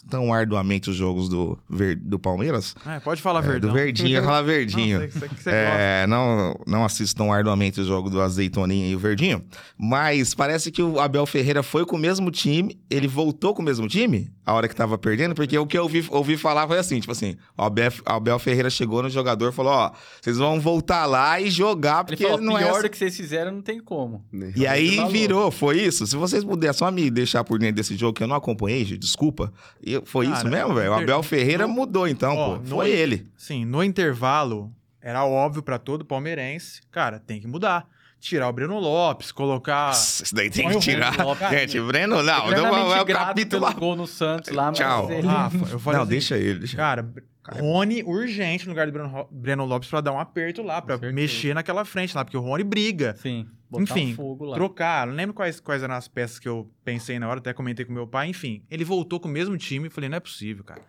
[0.09, 2.75] tão arduamente os jogos do, Ver- do Palmeiras.
[2.87, 3.71] É, pode falar É, verdão.
[3.71, 5.01] do Verdinho, fala Verdinho.
[5.01, 5.51] Não, sei gosta.
[5.51, 9.43] É, não, não assistam arduamente o jogo do Azeitoninha e o Verdinho.
[9.79, 12.79] Mas parece que o Abel Ferreira foi com o mesmo time.
[12.91, 15.83] Ele voltou com o mesmo time a hora que tava perdendo, porque o que eu
[15.85, 19.49] ouvi, ouvi falar foi assim: tipo assim, o Abel, o Abel Ferreira chegou no jogador
[19.51, 22.63] e falou: Ó, vocês vão voltar lá e jogar, Ele porque falou, não é.
[22.63, 24.25] pior essa- do que vocês fizeram, não tem como.
[24.55, 26.07] E aí virou, foi isso.
[26.07, 28.99] Se vocês puderem só me deixar por dentro desse jogo que eu não acompanhei, gente,
[28.99, 29.53] desculpa.
[29.83, 30.91] E foi Cara, isso mesmo, velho.
[30.91, 32.63] O Abel Ferreira no- mudou então, Ó, pô.
[32.63, 33.27] no- Foi ele.
[33.37, 37.87] Sim, no intervalo, era óbvio pra todo palmeirense, cara, tem que mudar.
[38.21, 39.91] Tirar o Breno Lopes, colocar.
[40.23, 41.13] Isso daí tem Põe que o tirar.
[41.13, 41.51] Breno Lopes.
[41.51, 42.49] Gente, Breno, não.
[42.51, 43.67] Eternamente é o capítulo.
[43.67, 45.11] pelo gol no Santos lá, mas Tchau.
[45.13, 45.27] ele...
[45.27, 46.61] Rafa, eu falei Não, assim, deixa ele.
[46.61, 46.75] Deixa.
[46.75, 47.07] Cara,
[47.47, 51.13] Rony urgente no lugar do Breno, Breno Lopes pra dar um aperto lá, pra certeza.
[51.13, 53.15] mexer naquela frente lá, porque o Rony briga.
[53.21, 53.47] Sim,
[53.81, 54.55] botar Enfim, um fogo lá.
[54.57, 57.85] Trocar, não lembro quais, quais eram as peças que eu pensei na hora, até comentei
[57.85, 58.29] com meu pai.
[58.29, 59.89] Enfim, ele voltou com o mesmo time.
[59.91, 60.83] Falei, não é possível, cara.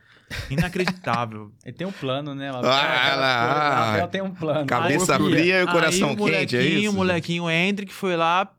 [0.50, 1.52] Inacreditável.
[1.64, 2.52] Ele tem um plano, né?
[2.52, 3.46] O Ah, lá.
[3.48, 4.66] coisas, o Abel tem um plano.
[4.66, 5.60] Cabeça fria.
[5.60, 6.90] e o coração Aí, o quente, é molequinho, isso?
[6.90, 8.52] O molequinho Hendrick foi lá,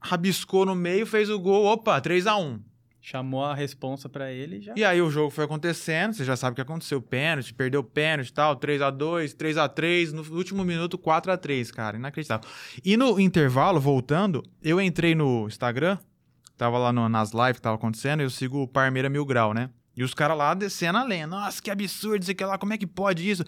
[0.00, 1.64] rabiscou no meio, fez o gol.
[1.66, 2.60] Opa, 3x1.
[3.02, 4.74] Chamou a responsa pra ele e já...
[4.76, 7.00] E aí o jogo foi acontecendo, você já sabe o que aconteceu.
[7.00, 12.48] Pênalti, perdeu pênalti e tal, 3x2, 3x3, no último minuto 4x3, cara, inacreditável.
[12.84, 15.96] E no intervalo, voltando, eu entrei no Instagram,
[16.58, 19.70] tava lá no- nas lives que tava acontecendo, eu sigo o Parmeira Mil Grau, né?
[19.96, 21.26] E os caras lá descendo a lenha.
[21.26, 23.44] Nossa, que absurdo, isso aqui lá, como é que pode isso?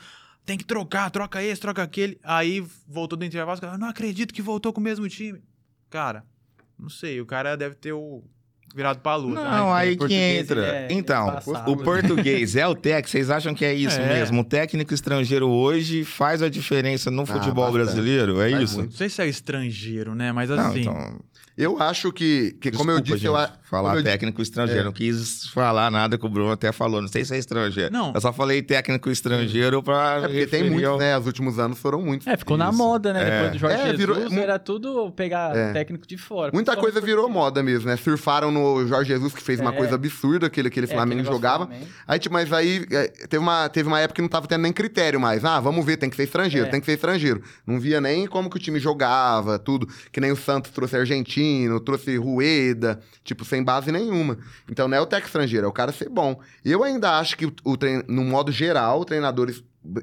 [0.46, 2.18] Tem que trocar, troca esse, troca aquele.
[2.24, 5.42] Aí voltou do intervalo, os caras, não acredito que voltou com o mesmo time.
[5.90, 6.24] Cara,
[6.78, 8.24] não sei, o cara deve ter o
[8.74, 9.34] virado pra lua.
[9.40, 9.50] tá?
[9.58, 10.60] Não, aí que entra.
[10.66, 13.08] é- então, é o português é o técnico.
[13.10, 14.08] Vocês acham que é isso É.
[14.18, 14.40] mesmo?
[14.40, 17.84] O técnico estrangeiro hoje faz a diferença no futebol bastante.
[17.84, 18.40] brasileiro?
[18.40, 18.78] É Faz isso?
[18.78, 18.90] muito.
[18.90, 20.32] Não sei se é estrangeiro, né?
[20.32, 20.80] Mas Não, assim.
[20.80, 21.20] então,
[21.56, 24.40] Eu acho que, que como eu desculpa, disse, eu, gente, a- falar eu disse- técnico
[24.40, 24.80] estrangeiro.
[24.80, 24.84] É.
[24.84, 27.00] Não quis falar nada que o Bruno até falou.
[27.02, 27.92] Não sei se é estrangeiro.
[27.92, 28.12] Não.
[28.14, 30.14] Eu só falei técnico estrangeiro pra.
[30.16, 31.18] é porque tem muitos, ao- né?
[31.18, 32.26] Os últimos anos foram muitos.
[32.26, 32.78] É, ficou na Isso.
[32.78, 33.22] moda, né?
[33.22, 33.30] É.
[33.34, 35.72] Depois do Jorge É, Jesus, virou- mu- era tudo pegar É.
[35.72, 36.50] técnico de fora.
[36.54, 37.96] Muita coisa virou moda mesmo, né?
[37.96, 39.76] Surfaram no Jorge Jesus, que fez uma É.
[39.76, 41.68] coisa absurda, aquele, aquele É, Flamengo jogava.
[42.08, 44.72] Aí, tipo, mas aí é, teve, uma, teve uma época que não tava tendo nem
[44.72, 45.44] critério mais.
[45.44, 46.70] Ah, vamos ver, tem que ser estrangeiro, É.
[46.70, 47.42] tem que ser estrangeiro.
[47.66, 49.86] Não via nem como que o time jogava, tudo.
[50.10, 50.96] Que nem o Santos trouxe
[51.42, 54.38] argentino, trouxe Rueda, tipo, sem base nenhuma.
[54.70, 56.38] Então não é o técnico estrangeiro, é o cara ser bom.
[56.64, 59.52] Eu ainda acho que, o, trein- no modo geral, o treinador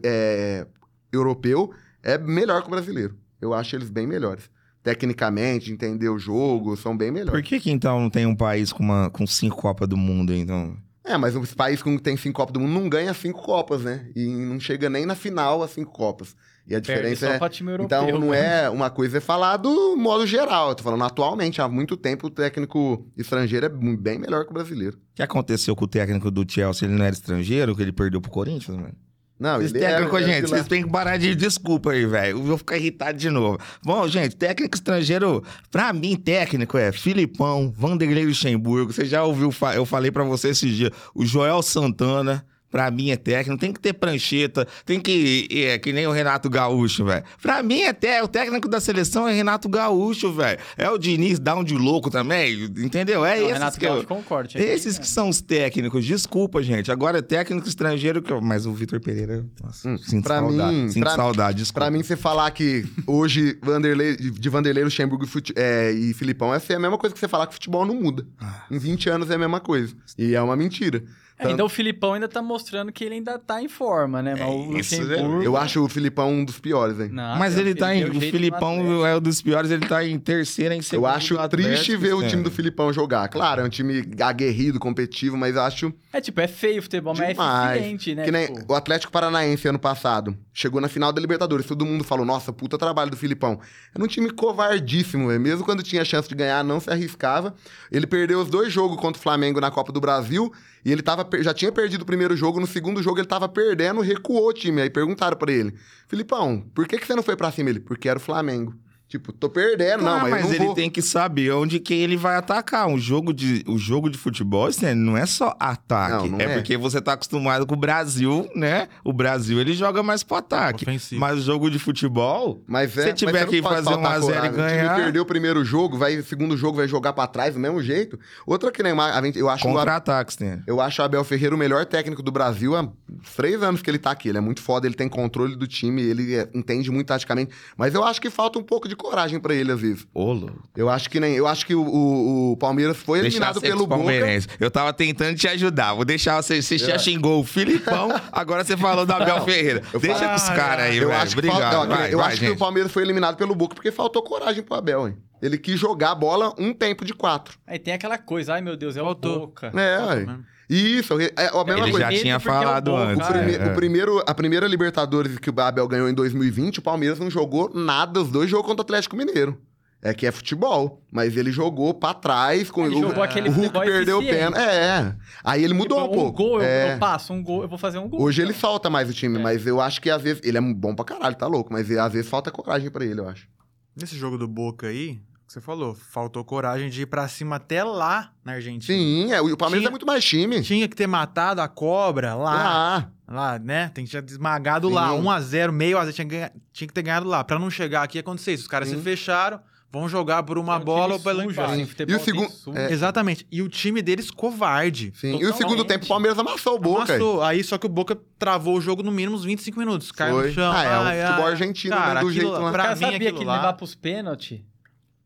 [0.04, 0.68] é,
[1.12, 1.72] europeu
[2.04, 3.16] é melhor que o brasileiro.
[3.42, 4.50] Eu acho eles bem melhores.
[4.84, 7.40] Tecnicamente, entender o jogo, são bem melhores.
[7.42, 10.34] Por que, que então não tem um país com, uma, com cinco Copas do Mundo,
[10.34, 10.78] então?
[11.04, 14.10] É, mas os países que tem cinco Copas do Mundo não ganham cinco Copas, né?
[14.16, 16.36] E não chega nem na final as cinco Copas.
[16.70, 17.50] E a diferença é.
[17.50, 17.86] time europeu.
[17.86, 18.66] Então não né?
[18.66, 20.70] é uma coisa é falar do modo geral.
[20.70, 24.54] Eu tô falando atualmente, há muito tempo o técnico estrangeiro é bem melhor que o
[24.54, 24.96] brasileiro.
[24.98, 26.88] O que aconteceu com o técnico do Chelsea?
[26.88, 28.94] Ele não era estrangeiro, que ele perdeu pro Corinthians, mano?
[29.40, 30.58] Não, Esse ele era- técnico, era gente, de lá.
[30.58, 32.38] vocês têm que parar de desculpa aí, velho.
[32.38, 33.58] Eu vou ficar irritado de novo.
[33.84, 38.94] Bom, gente, técnico estrangeiro, pra mim, técnico é Filipão, Vanderlei Luxemburgo.
[38.94, 42.46] Você já ouviu, eu falei pra você esses dias, o Joel Santana.
[42.72, 45.48] Pra mim é técnico, tem que ter prancheta, tem que.
[45.52, 47.24] É, que nem o Renato Gaúcho, velho.
[47.42, 50.60] Pra mim é té- o técnico da seleção é Renato Gaúcho, velho.
[50.78, 53.26] É o Diniz down de louco também, entendeu?
[53.26, 54.50] É Não, esses Renato que eu, Gaúcho concorda.
[54.50, 56.92] tinha esses que- que são os técnicos, desculpa, gente.
[56.92, 58.40] Agora é técnico estrangeiro que eu...
[58.42, 60.76] Mas o Vitor Pereira, nossa, Hum, sinto pra saudade.
[60.76, 61.86] mim- sinto pra- saudade, desculpa.
[61.86, 66.54] Pra mim, você falar que hoje Vanderlei, de Vanderlei, Luxemburgo e, fute- é, e Filipão
[66.54, 68.26] é a mesma coisa que você falar que futebol não muda.
[68.40, 68.64] Ah.
[68.70, 69.94] Em 20 anos é a mesma coisa.
[70.18, 71.04] E é uma mentira.
[71.40, 74.36] É, então o Filipão ainda tá mostrando que ele ainda tá em forma, né?
[74.38, 75.02] Mas o É isso?
[75.02, 75.42] Luxemburgo...
[75.42, 77.10] Eu acho o Filipão um dos piores, hein?
[77.14, 78.04] Não, Mas ele tá em.
[78.04, 81.08] O Filipão é um dos piores, ele tá em terceira, em Eu segundo.
[81.08, 83.30] acho do triste ver o time do Filipão jogar.
[83.30, 87.14] Claro, é um time aguerrido, competitivo, mas eu acho É tipo, é feio o futebol,
[87.18, 88.24] mas é eficiente, né?
[88.26, 90.36] que nem Tipo, o Atlético Paranaense ano passado.
[90.54, 91.66] Chegou na final da Libertadores.
[91.66, 93.60] Todo mundo falou, nossa, puta trabalho do Filipão.
[93.96, 95.40] Era um time covardíssimo, velho.
[95.40, 97.54] Mesmo quando tinha chance de ganhar, não se arriscava.
[97.92, 100.52] Ele perdeu os dois jogos contra o Flamengo na Copa do Brasil.
[100.84, 102.60] E ele tava, já tinha perdido o primeiro jogo.
[102.60, 104.82] No segundo jogo ele tava perdendo, recuou o time.
[104.82, 105.74] Aí perguntaram pra ele,
[106.08, 107.70] Filipão, por que, que você não foi pra cima?
[107.70, 108.74] Ele, porque era o Flamengo.
[109.10, 110.76] Tipo, tô perdendo, não, Ah, mas, mas eu não ele vou.
[110.76, 112.88] tem que saber onde que ele vai atacar.
[112.88, 116.30] Um jogo de, o jogo de futebol, né, não é só ataque.
[116.30, 116.54] Não, não é, é.
[116.54, 118.88] porque você tá acostumado com o Brasil, né?
[119.04, 120.84] O Brasil, ele joga mais pro ataque.
[120.84, 121.20] Ofensivo.
[121.20, 124.50] Mas o jogo de futebol, Mas é, Se tiver que fazer 1 a 0 e
[124.50, 127.82] ganhar- time perdeu o primeiro jogo, vai, segundo jogo vai jogar pra trás do mesmo
[127.82, 128.20] jeito.
[128.46, 130.62] Outra que nem mais, a gente- eu acho o Ab- contra-ataques, né?
[130.68, 132.88] eu acho o Abel Ferreira o melhor técnico do Brasil há
[133.36, 134.30] três anos que ele tá aqui.
[134.30, 137.52] Ele é muito foda, ele tem controle do time, ele é, entende muito taticamente.
[137.76, 140.06] Mas eu acho que falta um pouco de coragem pra ele, às vezes.
[140.14, 140.62] Ô, louco.
[140.76, 141.34] Eu acho que nem.
[141.36, 144.12] Eu acho que o, o- o Palmeiras foi eliminado pelo Boca.
[144.60, 145.94] Eu tava tentando te ajudar.
[145.94, 146.62] Vou deixar você.
[146.62, 149.82] Você já xingou o Filipão, agora você falou do Abel Ferreira.
[149.94, 151.20] Eu Deixa falo- com os caras aí, Eu velho.
[151.22, 151.74] acho, que, Obrigado.
[151.88, 152.56] não, vai, eu vai, acho que gente.
[152.56, 155.18] o Palmeiras foi eliminado pelo Boca porque faltou coragem pro Abel, hein?
[155.42, 157.58] Ele quis jogar a bola um tempo de quatro.
[157.66, 159.72] Aí tem aquela coisa, ai meu Deus, é o Boca.
[159.74, 160.40] É, Falta.
[160.70, 162.12] Isso, é a mesma Ele coisa.
[162.12, 163.04] já tinha é falado Boca.
[163.04, 163.28] antes.
[163.28, 163.72] O, prime- é, é.
[163.72, 167.72] o primeiro, a primeira Libertadores que o Abel ganhou em 2020, o Palmeiras não jogou
[167.74, 169.58] nada, os dois jogos contra o Atlético Mineiro.
[170.02, 173.52] É que é futebol, mas ele jogou pra trás com Ele o, jogou aquele o
[173.52, 174.58] Hulk perdeu o pênalti.
[174.58, 175.14] É.
[175.44, 176.38] Aí ele mudou Tipo, um pouco.
[176.44, 176.94] gol, eu- É.
[176.94, 178.22] eu, passo um gol, eu vou fazer um gol.
[178.22, 179.42] Hoje ele Então, solta mais o time, É.
[179.42, 182.14] mas eu acho que às vezes ele é bom pra caralho, tá louco, mas às
[182.14, 183.46] vezes falta coragem pra ele, eu acho.
[183.94, 187.84] Nesse jogo do Boca aí, que você falou, faltou coragem de ir pra cima até
[187.84, 188.98] lá na Argentina.
[188.98, 190.62] Sim, é, o Palmeiras Tinha- é muito mais time.
[190.62, 193.08] Tinha que ter matado a cobra lá.
[193.28, 193.92] Ah, Lá, né?
[193.94, 194.94] Tem que ter esmagado Sim.
[194.96, 195.12] lá.
[195.14, 197.44] 1x0, meio a 0, tinha, que tinha que ter ganhado lá.
[197.44, 198.64] Pra não chegar aqui e acontecer isso.
[198.64, 198.96] Os caras Sim.
[198.98, 199.60] se fecharam,
[199.92, 201.62] vão jogar por uma é um bola ou pelo empate.
[201.74, 201.86] assim, Sim.
[201.86, 202.92] futebol E o segundo- é.
[202.92, 203.46] Exatamente.
[203.52, 205.14] E o time deles covarde.
[205.16, 205.38] sim.
[205.40, 207.14] E o segundo tempo o Palmeiras amassou o Boca.
[207.14, 207.44] Amassou.
[207.44, 210.12] Aí só que o Boca travou o jogo no mínimo uns 25 minutos.
[210.12, 210.48] Caiu Foi.
[210.48, 210.72] no chão.
[210.72, 211.52] Ah, é, o Ai, futebol ai.
[211.52, 212.70] argentino, Cara, né, do aquilo jeito lá- lá.
[212.70, 213.56] O Pra cara mim, sabia aquilo que lá...
[213.58, 214.62] levar pros pênaltis,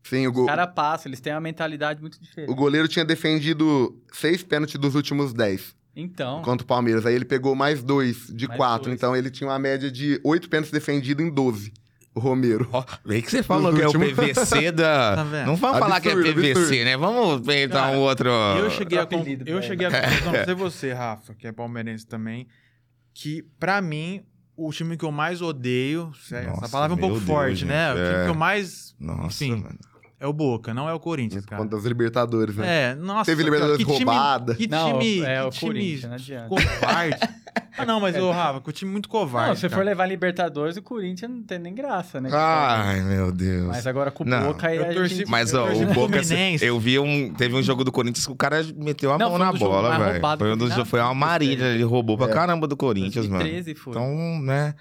[0.04, 2.50] Sim, o, os go- caras passam, eles têm uma mentalidade muito diferente.
[2.50, 7.06] o goleiro tinha defendido seis pênaltis dos últimos dez Então, contra o Palmeiras.
[7.06, 8.84] Aí ele pegou mais dois de Mais quatro.
[8.86, 8.96] dois.
[8.96, 11.72] Então ele tinha uma média de oito pênaltis defendidos em 12.
[12.16, 12.68] O Romero.
[12.72, 15.16] Ó, vem que você falou Nos que é o últimos- PVC da.
[15.16, 15.46] Tá vendo?
[15.46, 16.84] não vamos falar que é Absurdo, PVC, absurdo.
[16.84, 16.96] né?
[16.96, 18.28] Vamos inventar um outro.
[18.28, 22.06] Eu cheguei, a, apelido eu cheguei a conclusão, não sei você, Rafa, que é palmeirense
[22.06, 22.46] também,
[23.12, 24.22] que pra mim,
[24.56, 27.92] o time que eu mais odeio, essa Nossa, palavra é um pouco Deus, forte, né?
[27.92, 28.24] O gente, time é.
[28.24, 29.56] que eu mais Nossa, Enfim.
[29.60, 29.78] mano.
[30.24, 31.62] É o Boca, não é o Corinthians, cara.
[31.76, 32.92] Os Libertadores, né?
[32.92, 33.26] É, nossa.
[33.26, 34.54] Teve cara, Libertadores que time- roubada.
[34.54, 36.48] Que Não, time, é o que time Corinthians, não adianta.
[36.48, 37.18] covarde.
[37.76, 39.48] ah, não, mas, ô, Rafa, que o time muito covarde.
[39.50, 39.74] não, se cara.
[39.74, 42.30] for levar Libertadores, o Corinthians não tem nem graça, né?
[42.32, 43.66] Ai, meu Deus.
[43.68, 44.46] Mas agora com o Não.
[44.48, 45.30] Boca aí Eu a torci- gente...
[45.30, 46.18] Mas, ó, o Boca.
[46.62, 47.32] Eu vi um.
[47.34, 49.60] Teve um jogo do Corinthians que o cara meteu a Não, mão um na jogos
[49.60, 50.20] bola, velho.
[50.38, 52.32] Foi, um dos, na foi uma marília, ele roubou pra É.
[52.32, 53.40] caramba do Corinthians, mano.
[53.44, 53.90] 2013 foi.
[53.92, 54.74] Então, né?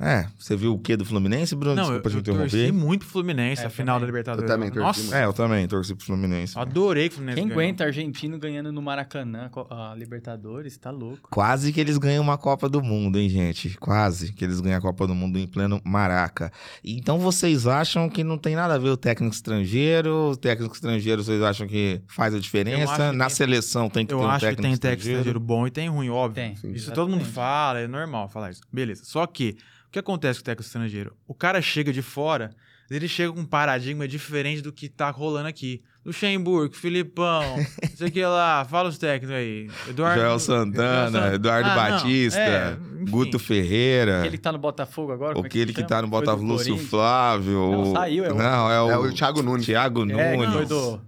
[0.00, 1.76] É, você viu o quê do Fluminense, Bruno?
[1.76, 2.72] Não, eu, Desculpa te eu torci interromper.
[2.86, 4.06] muito pro Fluminense, É, a final da.
[4.06, 4.50] Libertadores.
[4.50, 5.14] Eu também torci Nossa, muito.
[5.14, 6.58] É, eu também torci pro Fluminense.
[6.58, 7.60] adorei que o Fluminense Quem ganhou.
[7.62, 11.28] aguenta argentino ganhando no Maracanã a Libertadores, tá louco.
[11.30, 13.76] Quase que eles ganham uma Copa do Mundo, hein, gente?
[13.78, 16.50] Quase que eles ganham a Copa do Mundo em pleno Maraca.
[16.82, 20.30] Então vocês acham que não tem nada a ver o técnico estrangeiro?
[20.32, 23.10] O técnico estrangeiro vocês acham que faz a Eu diferença?
[23.10, 25.38] que Na tem- seleção tem que Eu ter um acho que técnico tem técnico estrangeiro?
[25.38, 26.42] bom e tem ruim, óbvio.
[26.42, 26.56] Tem.
[26.56, 26.72] Sim.
[26.72, 27.34] Isso todo mundo Exatamente.
[27.34, 28.62] fala, é normal falar isso.
[28.72, 29.02] Beleza.
[29.04, 29.56] Só que,
[29.92, 31.16] que acontece com o técnico estrangeiro?
[31.28, 32.50] O cara chega de fora,
[32.90, 35.82] ele chega com um paradigma diferente do que tá rolando aqui.
[36.04, 39.70] Luxemburgo, Filipão, não sei o que lá, fala os técnicos aí.
[39.88, 40.20] Eduardo.
[40.20, 42.76] Joel Santana, Eduardo Ah, Batista, é.
[43.08, 45.88] Guto Ferreira, Aquele que tá no Botafogo agora, como é aquele que chama?
[45.88, 46.76] tá no Botafogo, Lúcio.
[46.76, 47.52] Flávio.
[47.52, 49.64] Não, o- saiu, é o- Não, é o, É o Thiago Nunes.
[49.66, 50.18] Thiago Nunes.
[50.18, 50.52] É, que Não.
[50.52, 51.00] foi do,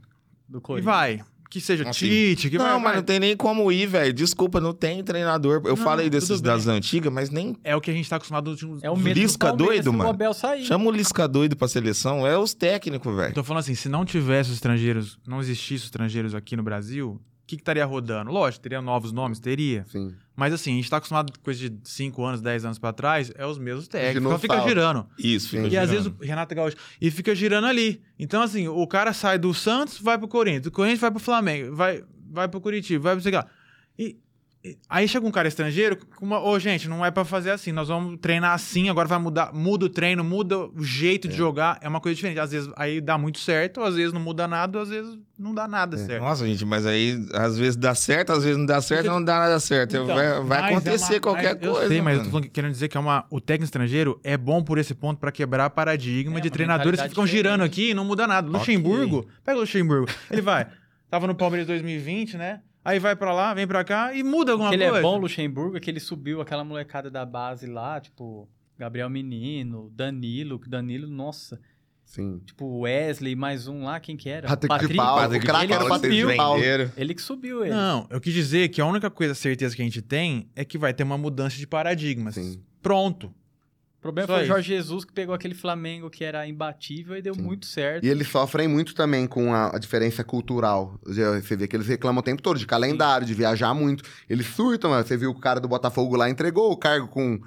[0.48, 1.20] do E vai.
[1.54, 2.74] Que seja Assim, Tite, que não, vai.
[2.74, 2.96] mas vai.
[2.96, 4.12] não tem nem como ir, velho.
[4.12, 5.62] Desculpa, não tem treinador.
[5.64, 8.50] Eu Não, falei desses das antigas, mas nem É o que a gente tá acostumado
[8.50, 8.82] nos últimos.
[8.82, 10.06] É o mesmo Lisca do doido, mano.
[10.06, 10.64] o Abel sair.
[10.64, 13.32] Chama o Lisca doido pra seleção, é os técnicos, velho.
[13.32, 17.10] tô falando assim, se não tivesse os estrangeiros, não existisse os estrangeiros aqui no Brasil,
[17.12, 18.32] o que, que estaria rodando?
[18.32, 19.38] Lógico, teria novos nomes?
[19.38, 19.84] Teria.
[19.92, 20.12] Sim.
[20.36, 23.30] Mas assim, a gente tá acostumado com coisa de 5 anos, 10 anos pra trás,
[23.36, 24.26] é os mesmos técnicos.
[24.26, 25.06] Então fica girando.
[25.18, 25.62] Isso, fica.
[25.62, 25.90] E às girando.
[25.90, 26.76] vezes o Renato Gaúcho.
[27.00, 28.02] E fica girando ali.
[28.18, 30.62] Então, assim, o cara sai do Santos, vai pro Corinthians.
[30.64, 31.74] Do Corinthians vai pro Flamengo.
[31.76, 33.46] Vai, vai pro Curitiba, vai pro sei lá.
[33.98, 34.16] E-
[34.88, 36.40] aí chega um cara estrangeiro com uma.
[36.42, 37.72] Ô, gente, não é pra fazer assim.
[37.72, 39.52] Nós vamos treinar assim, agora vai mudar.
[39.52, 41.78] Muda o treino, muda o jeito de jogar.
[41.80, 42.38] É uma coisa diferente.
[42.40, 45.66] Às vezes aí dá muito certo, às vezes não muda nada, às vezes não dá
[45.68, 46.22] nada certo.
[46.22, 49.38] Nossa, gente, mas aí às vezes dá certo, às vezes não dá certo, não dá
[49.38, 49.96] nada certo.
[49.96, 51.82] Então, vai vai é acontecer uma- qualquer mas coisa.
[51.84, 52.30] Eu sei, mas eu tô mano.
[52.30, 55.30] falando- querendo dizer que é uma, o técnico estrangeiro é bom por esse ponto pra
[55.32, 58.48] quebrar paradigma É, de treinadores que ficam girando aqui e não muda nada.
[58.48, 60.06] Luxemburgo, pega o Luxemburgo.
[60.30, 60.66] Ele vai,
[61.10, 62.60] tava no Palmeiras 2020, né?
[62.84, 64.98] Aí vai pra lá, vem pra cá e muda alguma Que ele coisa.
[64.98, 68.46] é bom, Luxemburgo, é que ele subiu aquela molecada da base lá, tipo,
[68.78, 71.58] Gabriel Menino, Danilo, que Danilo, nossa,
[72.04, 72.40] Sim.
[72.44, 74.46] tipo, Wesley, mais um lá, quem que era?
[74.46, 75.22] Patrick de Paula.
[75.22, 76.56] Patrick O craque de era o Patrick Paula.
[76.56, 76.90] venderam.
[76.96, 77.74] Ele que subiu ele.
[77.74, 80.76] Não, eu quis dizer que a única coisa certeza que a gente tem é que
[80.76, 82.34] vai ter uma mudança de paradigmas.
[82.34, 82.62] Sim.
[82.82, 83.32] Pronto.
[84.04, 84.46] O problema Só foi o.
[84.46, 87.40] Jorge Jesus que pegou aquele Flamengo que era imbatível e deu Sim.
[87.40, 88.04] muito certo.
[88.04, 91.00] E eles sofrem muito também com a, a diferença cultural.
[91.08, 94.04] Já- Você vê que eles reclamam o tempo todo de calendário, de viajar muito.
[94.28, 97.40] Eles surtam, mas você viu que o cara do Botafogo lá entregou o cargo com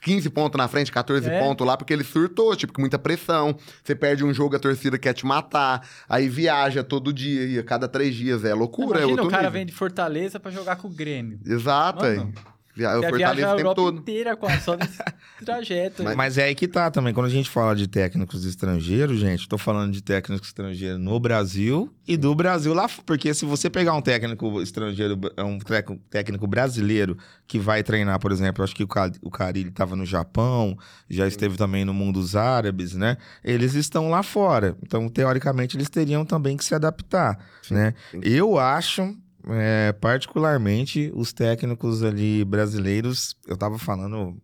[0.00, 1.38] 15 pontos na frente, 14 É.
[1.38, 3.54] pontos lá, porque ele surtou, tipo, com muita pressão.
[3.84, 5.86] Você perde um jogo, a torcida quer te matar.
[6.08, 8.44] Aí viaja todo dia, e a cada três dias.
[8.44, 9.52] É loucura, é Imagina outro o cara nível.
[9.52, 11.38] vem de Fortaleza pra jogar com o Grêmio.
[11.46, 12.16] Exato, aí.
[12.16, 12.32] Mano,
[12.76, 13.98] Eu Você fortaleço viaja a o tempo Europa todo.
[13.98, 14.96] inteira com a- só nesse
[15.44, 16.02] trajeto.
[16.04, 17.12] Mas- Mas é aí que tá também.
[17.12, 21.92] Quando a gente fala de técnicos estrangeiros, gente, tô falando de técnicos estrangeiros no Brasil
[22.08, 22.88] e do Brasil lá.
[23.04, 28.32] Porque se você pegar um técnico estrangeiro, é um técnico- brasileiro que vai treinar, por
[28.32, 30.76] exemplo, acho que o, Ca- o Carilli estava no Japão,
[31.08, 33.16] já esteve também no mundo dos árabes, né?
[33.44, 34.76] Eles estão lá fora.
[34.82, 37.38] Então, teoricamente, eles teriam também que se adaptar,
[37.70, 37.94] né?
[38.10, 38.20] sim.
[38.22, 39.14] Eu acho,
[39.48, 44.36] é, particularmente, os técnicos ali brasileiros, eu tava falando,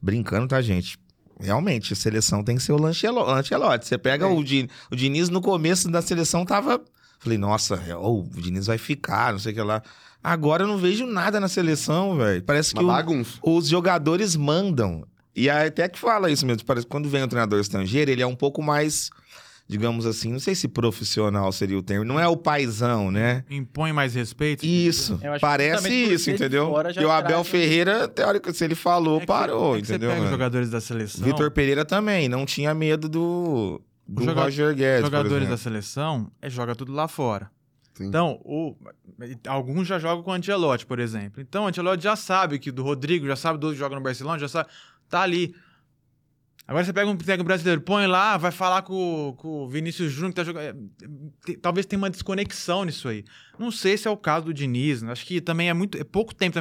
[0.00, 0.98] brincando, tá, gente?
[1.40, 3.48] Realmente, a seleção tem que ser o Lancelotti.
[3.86, 4.36] Você pega Tem.
[4.36, 4.40] o,
[4.92, 6.80] o Diniz no começo da seleção, tava.
[7.18, 9.82] Falei, nossa, é, ô, o Diniz vai ficar, não sei o que lá.
[10.22, 12.42] Agora eu não vejo nada na seleção, velho.
[12.44, 13.38] Parece que Uma o- bagunça.
[13.42, 15.04] os jogadores mandam.
[15.34, 16.64] E até que fala isso mesmo.
[16.64, 19.10] Parece que quando vem um treinador estrangeiro, ele é um pouco mais,
[19.72, 22.04] digamos assim, não sei se profissional seria o termo.
[22.04, 23.42] Não é o paizão, né?
[23.50, 24.64] Impõe mais respeito.
[24.64, 25.18] Isso.
[25.40, 26.72] Parece isso, entendeu?
[27.00, 30.10] E o Abel Ferreira, teórico, se ele falou, É que- parou, é que Você entendeu?
[30.10, 30.30] pega os mano?
[30.36, 31.24] jogadores da seleção.
[31.24, 35.00] Vitor Pereira também, não tinha medo do, do Os joga- Roger Guedes.
[35.00, 37.50] por jogadores da seleção, é, joga tudo lá fora.
[37.94, 38.06] Sim.
[38.06, 38.76] Então, o-
[39.48, 41.40] alguns já jogam com o Ancelotti, por exemplo.
[41.40, 44.02] Então, o Ancelotti já sabe que do Rodrigo, já sabe do outro que joga no
[44.02, 44.68] Barcelona, já sabe.
[45.08, 45.54] Tá ali.
[46.66, 50.30] Agora você pega um técnico brasileiro, põe lá, vai falar com, com o Vinícius Júnior
[50.30, 50.64] que tá jogando.
[50.64, 50.74] é,
[51.44, 53.24] tem- talvez tenha uma desconexão nisso aí.
[53.58, 55.02] Não sei se é o caso do Diniz.
[55.02, 55.10] né?
[55.12, 55.98] Acho que também é muito.
[55.98, 56.54] É pouco tempo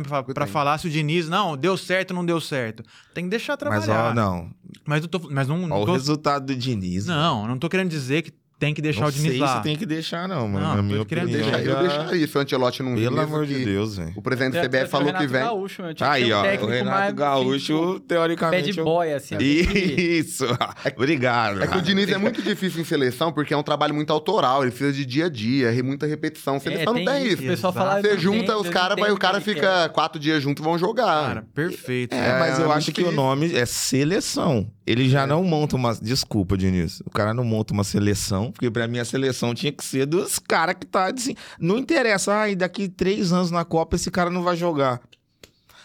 [0.47, 0.51] tempo.
[0.53, 2.83] falar se o Diniz, não, deu certo ou não deu certo.
[3.13, 4.11] Tem que deixar Mas, trabalhar.
[4.11, 4.51] ó, não.
[4.85, 7.05] Mas, eu tô, mas não, Ó, não o tô- resultado do Diniz.
[7.05, 9.57] Não, não tô querendo dizer que tem que deixar não o Diniz sei lá.
[9.57, 10.67] se tem que deixar, não, mano.
[10.67, 11.25] Não, Na minha opinião.
[11.25, 14.13] Deixa- já- eu deixaria se o Ancelotti não Pelo amor de Deus, velho.
[14.15, 15.41] O presidente do CBF falou que Renato vem.
[15.41, 16.41] Gaúcho, meu, Aí, um ó.
[16.41, 18.71] O Renato Gaúcho, assim, Pé teoricamente.
[18.71, 19.35] de boy, assim.
[19.39, 20.45] Isso.
[20.95, 21.63] Obrigado.
[21.63, 24.61] É que o Diniz é muito difícil em seleção porque é um trabalho muito autoral,
[24.61, 26.59] ele precisa de dia a dia, e muita repetição.
[26.59, 27.41] Seleção É, não tem isso.
[27.43, 31.27] Você junta os caras, mas o cara fica quatro dias junto e vão jogar.
[31.27, 32.13] Cara, perfeito.
[32.13, 34.69] É, mas É, eu acho que o nome é seleção.
[34.85, 35.93] Ele já não monta uma.
[35.95, 37.01] Desculpa, Diniz.
[37.05, 40.39] O cara não monta uma seleção, porque pra mim a seleção tinha que ser dos
[40.39, 41.35] caras que tá assim.
[41.59, 44.99] Não interessa, ai, daqui três anos na Copa esse cara não vai jogar.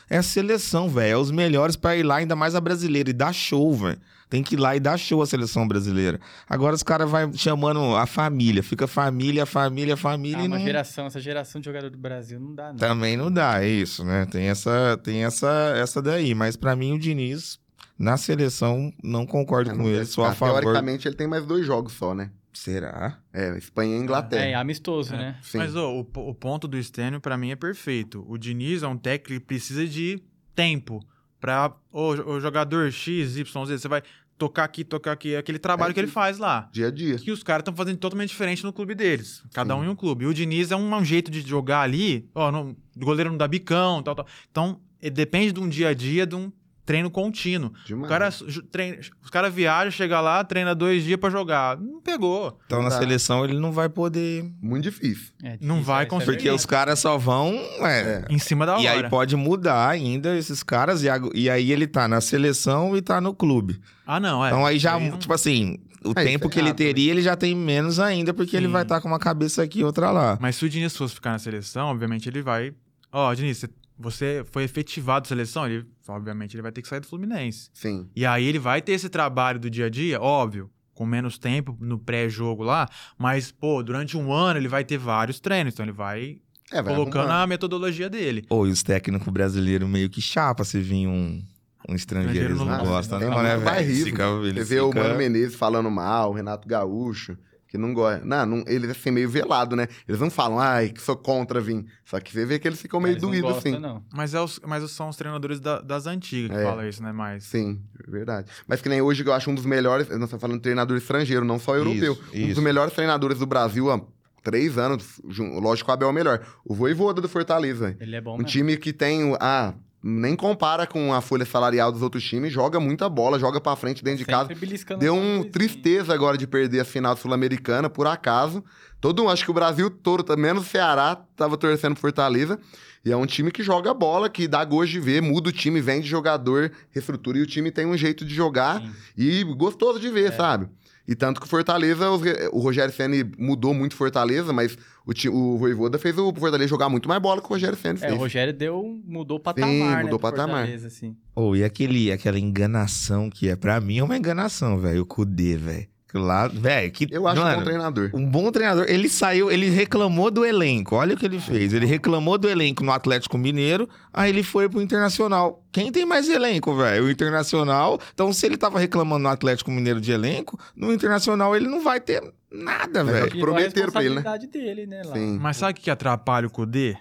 [0.08, 1.12] É a seleção, velho.
[1.12, 3.10] É os melhores pra ir lá, ainda mais a brasileira.
[3.10, 3.98] E dá show, velho.
[4.30, 6.18] Tem que ir lá e dar show a seleção brasileira.
[6.48, 8.62] Agora os caras vai chamando a família.
[8.62, 10.64] Fica família, família, família Ah, e uma não.
[10.64, 12.76] geração, essa geração de jogador do Brasil não dá, não.
[12.76, 14.26] Também não dá, é isso, né?
[14.26, 16.34] Tem essa, tem essa, essa daí.
[16.34, 17.58] Mas pra mim o Diniz
[17.98, 20.60] na seleção não concordo É, com não ele, sou a favor.
[20.60, 22.30] Teoricamente, ele tem mais dois jogos só, né?
[22.52, 23.18] Será?
[23.32, 24.60] É, Espanha e É, Inglaterra.
[24.60, 25.18] amistoso, É.
[25.18, 25.38] né?
[25.42, 25.58] Sim.
[25.58, 28.24] Mas ô, o, o ponto do Stênio, pra mim, é perfeito.
[28.28, 30.22] O Diniz é um técnico que precisa de
[30.54, 31.00] tempo
[31.38, 31.72] pra...
[31.92, 34.02] Ô, o jogador X, Y, Z, você vai
[34.38, 35.34] tocar aqui, tocar aqui.
[35.34, 36.68] É aquele trabalho É que ele faz lá.
[36.72, 37.16] Dia a dia.
[37.16, 39.42] Que os caras estão fazendo totalmente diferente no clube deles.
[39.52, 39.80] Cada Sim.
[39.80, 40.24] um em um clube.
[40.24, 42.28] E o Diniz é um, um jeito de jogar ali.
[42.34, 44.26] Ó, não- o goleiro não dá bicão, tal, tal.
[44.50, 46.50] Então, eh, depende de um dia a dia, de um
[46.86, 47.70] treino contínuo.
[47.82, 48.08] O Demais.
[48.08, 51.76] cara, ju- treina, os caras viajam, chega lá, treina dois dias pra jogar.
[51.76, 52.58] Não pegou.
[52.64, 52.98] Então na Não dá.
[52.98, 54.44] seleção ele não vai poder.
[54.62, 55.32] Muito difícil.
[55.42, 56.32] É Não vai é conseguir.
[56.32, 57.52] Porque os caras só vão.
[57.80, 58.24] É.
[58.30, 58.82] Em cima da hora.
[58.82, 61.02] E aí pode mudar ainda esses caras.
[61.02, 63.80] E, e aí ele tá na seleção e tá no clube.
[64.06, 64.48] Ah, não, é.
[64.48, 67.22] então aí já, não- tipo assim, o É, tempo é que ele rápido, teria, ele
[67.22, 68.72] já tem menos ainda, porque ele Sim.
[68.72, 70.38] vai estar com uma cabeça aqui e outra lá.
[70.40, 72.72] Mas se o Diniz fosse ficar na seleção, obviamente ele vai.
[73.10, 77.00] Ó, Diniz, você- você foi efetivado na seleção, ele, obviamente ele vai ter que sair
[77.00, 77.70] do Fluminense.
[77.72, 78.08] Sim.
[78.14, 81.76] E aí ele vai ter esse trabalho do dia a dia, óbvio, com menos tempo
[81.80, 85.92] no pré-jogo lá, mas, pô, durante um ano ele vai ter vários treinos, então ele
[85.92, 86.38] vai,
[86.72, 88.44] É, vai colocando a metodologia dele.
[88.48, 91.42] Ou e os técnicos brasileiros meio que chapa se vir um,
[91.88, 93.30] um estrangeiro, Estrangeiro eles não não gostam, gosta.
[93.34, 94.54] não, né, Não, vai velho?
[94.54, 97.36] Você vê o Mano Menezes falando mal, o Renato Gaúcho,
[97.68, 98.24] que não gosta.
[98.24, 99.88] Não, não, eles assim, meio velado, né?
[100.08, 101.84] Eles não falam, ai, que sou contra vir.
[102.04, 103.78] Só que você vê que eles ficam meio não doídos, assim.
[103.78, 104.02] não.
[104.12, 106.64] Mas, é os, mas são os treinadores da- das antigas que É.
[106.64, 107.12] falam isso, né?
[107.12, 107.44] Mas.
[107.44, 108.50] Sim, verdade.
[108.68, 110.96] Mas que nem hoje que eu acho um dos melhores, nós estamos falando de treinador
[110.96, 112.12] estrangeiro, não só europeu.
[112.12, 112.62] Isso, Um dos isso.
[112.62, 114.00] melhores treinadores do Brasil há
[114.42, 115.20] três anos,
[115.60, 116.40] lógico que o Abel é o melhor.
[116.64, 117.86] O Voivoda do Fortaleza.
[117.86, 117.96] velho.
[118.00, 118.48] Ele é bom Um mesmo.
[118.50, 122.78] time que tem, o- ah, nem compara com a folha salarial dos outros times, joga
[122.78, 124.48] muita bola, joga pra frente dentro de casa.
[124.48, 124.66] Sempre
[124.98, 128.62] Deu um tristeza agora de perder a final sul-americana, por acaso.
[129.00, 132.58] Todo mundo, acho que o Brasil todo, tá- menos o Ceará, tava torcendo pro Fortaleza.
[133.04, 135.80] E é um time que joga bola, que dá gosto de ver, muda o time,
[135.80, 138.90] vende jogador, reestrutura, e o time tem um jeito de jogar Sim.
[139.16, 140.36] e gostoso de ver, É.
[140.36, 140.68] sabe?
[141.08, 142.20] E tanto que o Fortaleza, os
[142.52, 147.08] o Rogério Ceni mudou muito Fortaleza, mas o, o Voivoda fez o Fortaleza jogar muito
[147.08, 148.12] mais bola que o Rogério Ceni É, fez.
[148.12, 149.94] o Rogério deu, mudou o patamar, Sim, né?
[150.02, 150.68] mudou o do patamar.
[150.68, 151.16] Assim.
[151.34, 155.02] Ou e aquele, aquela enganação que é, pra mim é uma enganação, velho.
[155.02, 155.86] O Kudê, velho.
[156.08, 158.10] Claro, velho, que Eu acho mano, bom treinador.
[158.14, 158.86] Um bom treinador.
[158.88, 160.94] Ele saiu, ele reclamou do elenco.
[160.94, 161.72] Olha o que ele fez.
[161.72, 165.64] Ele reclamou do elenco no Atlético Mineiro, aí ele foi pro Internacional.
[165.72, 167.04] Quem tem mais elenco, velho?
[167.04, 168.00] O Internacional.
[168.14, 172.00] Então, se ele tava reclamando no Atlético Mineiro de elenco, no Internacional ele não vai
[172.00, 173.26] ter nada, velho.
[173.26, 174.38] é Prometeram pra ele, né?
[174.50, 175.02] dele, né?
[175.04, 175.14] Lá.
[175.14, 175.38] Sim.
[175.40, 176.96] Mas sabe o que atrapalha o Kudê?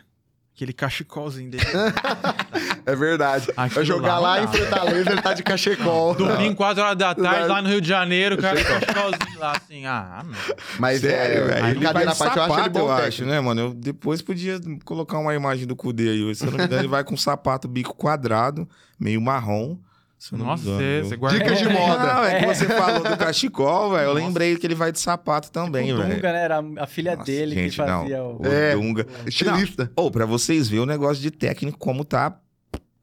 [0.56, 1.65] Aquele cachecolzinho dele.
[2.88, 3.50] É verdade.
[3.58, 6.13] Aquilo Vai jogar lá lá em Fortaleza, ele tá de cachecol.
[6.13, 9.54] Domingo, 4 horas da tarde, lá no Rio de Janeiro, o cara com cachecolzinho lá,
[9.58, 9.86] assim.
[9.88, 10.56] Ah, meu.
[10.78, 11.52] Mas Sério, é, velho.
[11.52, 13.32] Ele vai brincadeira à de parte, eu acho ele sapato, bom eu acho, técnico.
[13.32, 13.62] né, mano?
[13.62, 16.36] Eu depois podia colocar uma imagem do Kudê aí.
[16.36, 19.78] Se eu não me engano, ele vai com um sapato bico quadrado, meio marrom.
[20.34, 21.38] Nossa, você, você guarda.
[21.40, 22.14] Dicas de moda.
[22.14, 24.06] Não, é que você falou do cachecol, velho.
[24.10, 26.16] Eu lembrei que ele vai de sapato também, o velho.
[26.16, 26.44] Dunga, né?
[26.44, 28.32] Era a filha Nossa, dele gente, que fazia não.
[28.38, 28.42] o...
[28.42, 28.74] O É.
[28.76, 29.06] Dunga.
[29.26, 29.92] Estilista.
[29.96, 32.40] Ou, pra vocês verem o negócio de técnico como tá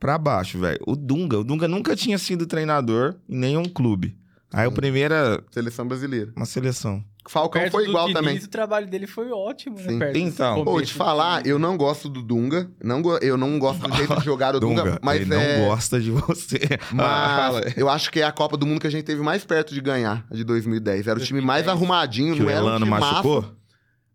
[0.01, 0.81] pra baixo, velho.
[0.87, 4.17] O Dunga, o Dunga nunca tinha sido treinador em nenhum clube.
[4.53, 6.33] Aí o primeiro era Seleção brasileira.
[6.37, 7.03] uma seleção.
[7.29, 8.39] Falcão Perto foi igual Diniz, também.
[8.39, 9.83] o trabalho dele foi ótimo, né?
[9.89, 9.99] Sim.
[9.99, 10.65] Perto desse Então.
[10.65, 12.69] Pô, te falar, eu não gosto do Dunga.
[12.83, 15.59] Não go- eu não gosto do jeito de jogar o Dunga, Dunga, mas ele é.
[15.59, 16.59] não gosta de você.
[16.93, 19.73] Mas eu acho que é a Copa do Mundo que a gente teve mais perto
[19.73, 21.07] de ganhar, a de 2010.
[21.07, 21.69] Era o time mais 2010.
[21.69, 23.43] arrumadinho, que não o era um Elano machucou?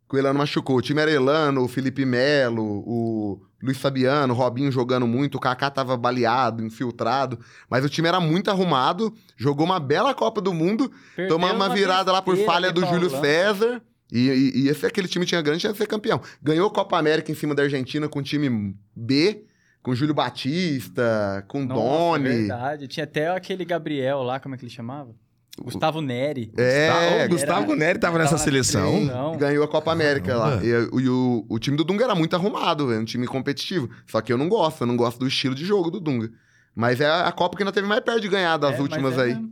[0.10, 0.76] Que o Elano machucou.
[0.78, 5.40] O time era Elano, o Felipe Melo, o Luiz Fabiano, o Robinho jogando muito, o
[5.40, 7.40] Kaká tava baleado, infiltrado.
[7.70, 11.74] Mas o time era muito arrumado, jogou uma bela Copa do Mundo, Perdeu tomamos uma
[11.74, 13.26] virada lá por falha do né, Júlio Paulão?
[13.26, 13.82] César.
[14.12, 16.22] E, e, e esse aquele time tinha grande chance de ser campeão.
[16.42, 19.44] Ganhou Copa América em cima da Argentina com time B,
[19.82, 22.30] com Júlio Batista, com Nossa, Doni.
[22.30, 22.88] verdade.
[22.88, 25.14] Tinha até aquele Gabriel lá, como é que ele chamava?
[25.62, 26.52] Gustavo Neri.
[26.58, 29.36] É, o Gustavo Neri tava nessa seleção.
[29.38, 30.58] Ganhou a Copa América lá.
[30.58, 30.66] Caramba.
[30.66, 33.02] E, o- e o, o time do Dunga era muito arrumado, velho.
[33.02, 33.90] Um time competitivo.
[34.06, 36.30] Só que eu não gosto, eu não gosto do estilo de jogo do Dunga.
[36.76, 39.18] Mas é a Copa que ainda teve mais perto de ganhar das É, mas últimas
[39.18, 39.34] é aí.
[39.34, 39.52] mesmo.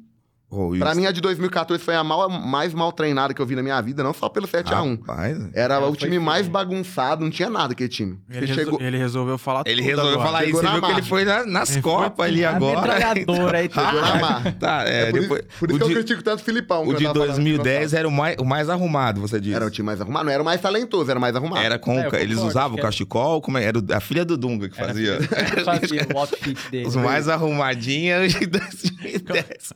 [0.58, 3.46] Oh, Pra isso- mim, a de 2014 foi a mal- mais mal treinada que eu
[3.46, 5.00] vi na minha vida, não só pelo 7x1.
[5.06, 8.18] Rapaz, Era o foi time mais bagunçado, não tinha nada aquele time.
[8.30, 8.82] Ele, Você reso- chegou...
[8.82, 10.26] ele resolveu falar ele tudo resolveu agora.
[10.28, 10.56] falar isso.
[10.58, 12.82] Chegou na viu que ele foi na- nas Ele foi Copas ali A agora.
[12.82, 13.70] metralhadora aí.
[13.74, 14.52] Chegou na marra.
[14.60, 16.44] Tá, é, É por, depois, isso, por isso o que eu de, critico tanto o
[16.44, 16.88] Filipão.
[16.88, 19.40] o de eu tava falando que 2010 não era o mais, o mais arrumado, você
[19.40, 19.56] disse.
[19.56, 20.26] Era o time mais arrumado.
[20.26, 21.64] Não era o mais talentoso, era o mais arrumado.
[21.64, 23.64] Era com É, ca- eles usavam o cachecol, como é?
[23.66, 25.20] era o- a filha do Dunga que fazia.
[25.64, 26.88] Fazia o outfit dele.
[26.88, 29.74] Os mais arrumadinhos de 2010.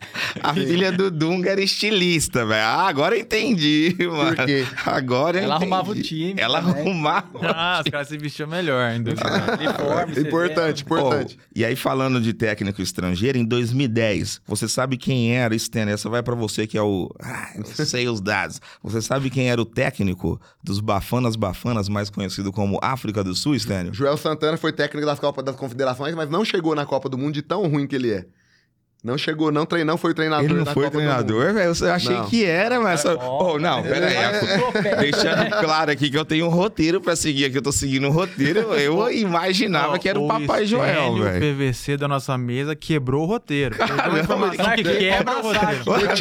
[0.72, 2.62] Filha do Dunga era estilista, velho.
[2.64, 4.36] Ah, agora eu entendi, mano.
[4.46, 4.66] quê?
[4.86, 5.72] Agora eu Ela entendi.
[5.74, 6.82] arrumava o time Ela também.
[6.82, 7.40] arrumava.
[7.44, 9.12] Ah, os caras se vestiam melhor ainda.
[9.12, 10.96] Uniforme, você Importante, vê.
[10.96, 11.38] importante.
[11.40, 15.90] Oh, e aí, falando de técnico estrangeiro, em 2010, você sabe quem era, Sten?
[15.90, 17.10] Essa vai pra você que é o.
[17.22, 18.62] Ah, eu sei os dados.
[18.84, 23.58] Você sabe quem era o técnico dos Bafanas Bafanas, mais conhecido como África do Sul,
[23.58, 23.94] Stênio?
[23.94, 27.34] Joel Santana foi técnico das Copas das Confederações, mas não chegou na Copa do Mundo
[27.34, 28.26] de tão ruim que ele é.
[29.02, 31.72] Não chegou, não treinou, foi treinador Ele não foi Copa do treinador, velho?
[31.82, 32.26] Eu achei Não.
[32.26, 33.06] que era, mas.
[33.06, 34.14] Oh, não, pera aí.
[34.14, 34.96] é.
[35.00, 38.12] Deixando claro aqui que eu tenho um roteiro pra seguir aqui, eu tô seguindo um
[38.12, 38.60] roteiro.
[38.76, 41.56] Eu imaginava que era o Papai Joel, O velho.
[41.56, 43.76] PVC da nossa mesa quebrou o roteiro.
[43.78, 46.20] Caramba, informação que quebra o Amassar roteiro.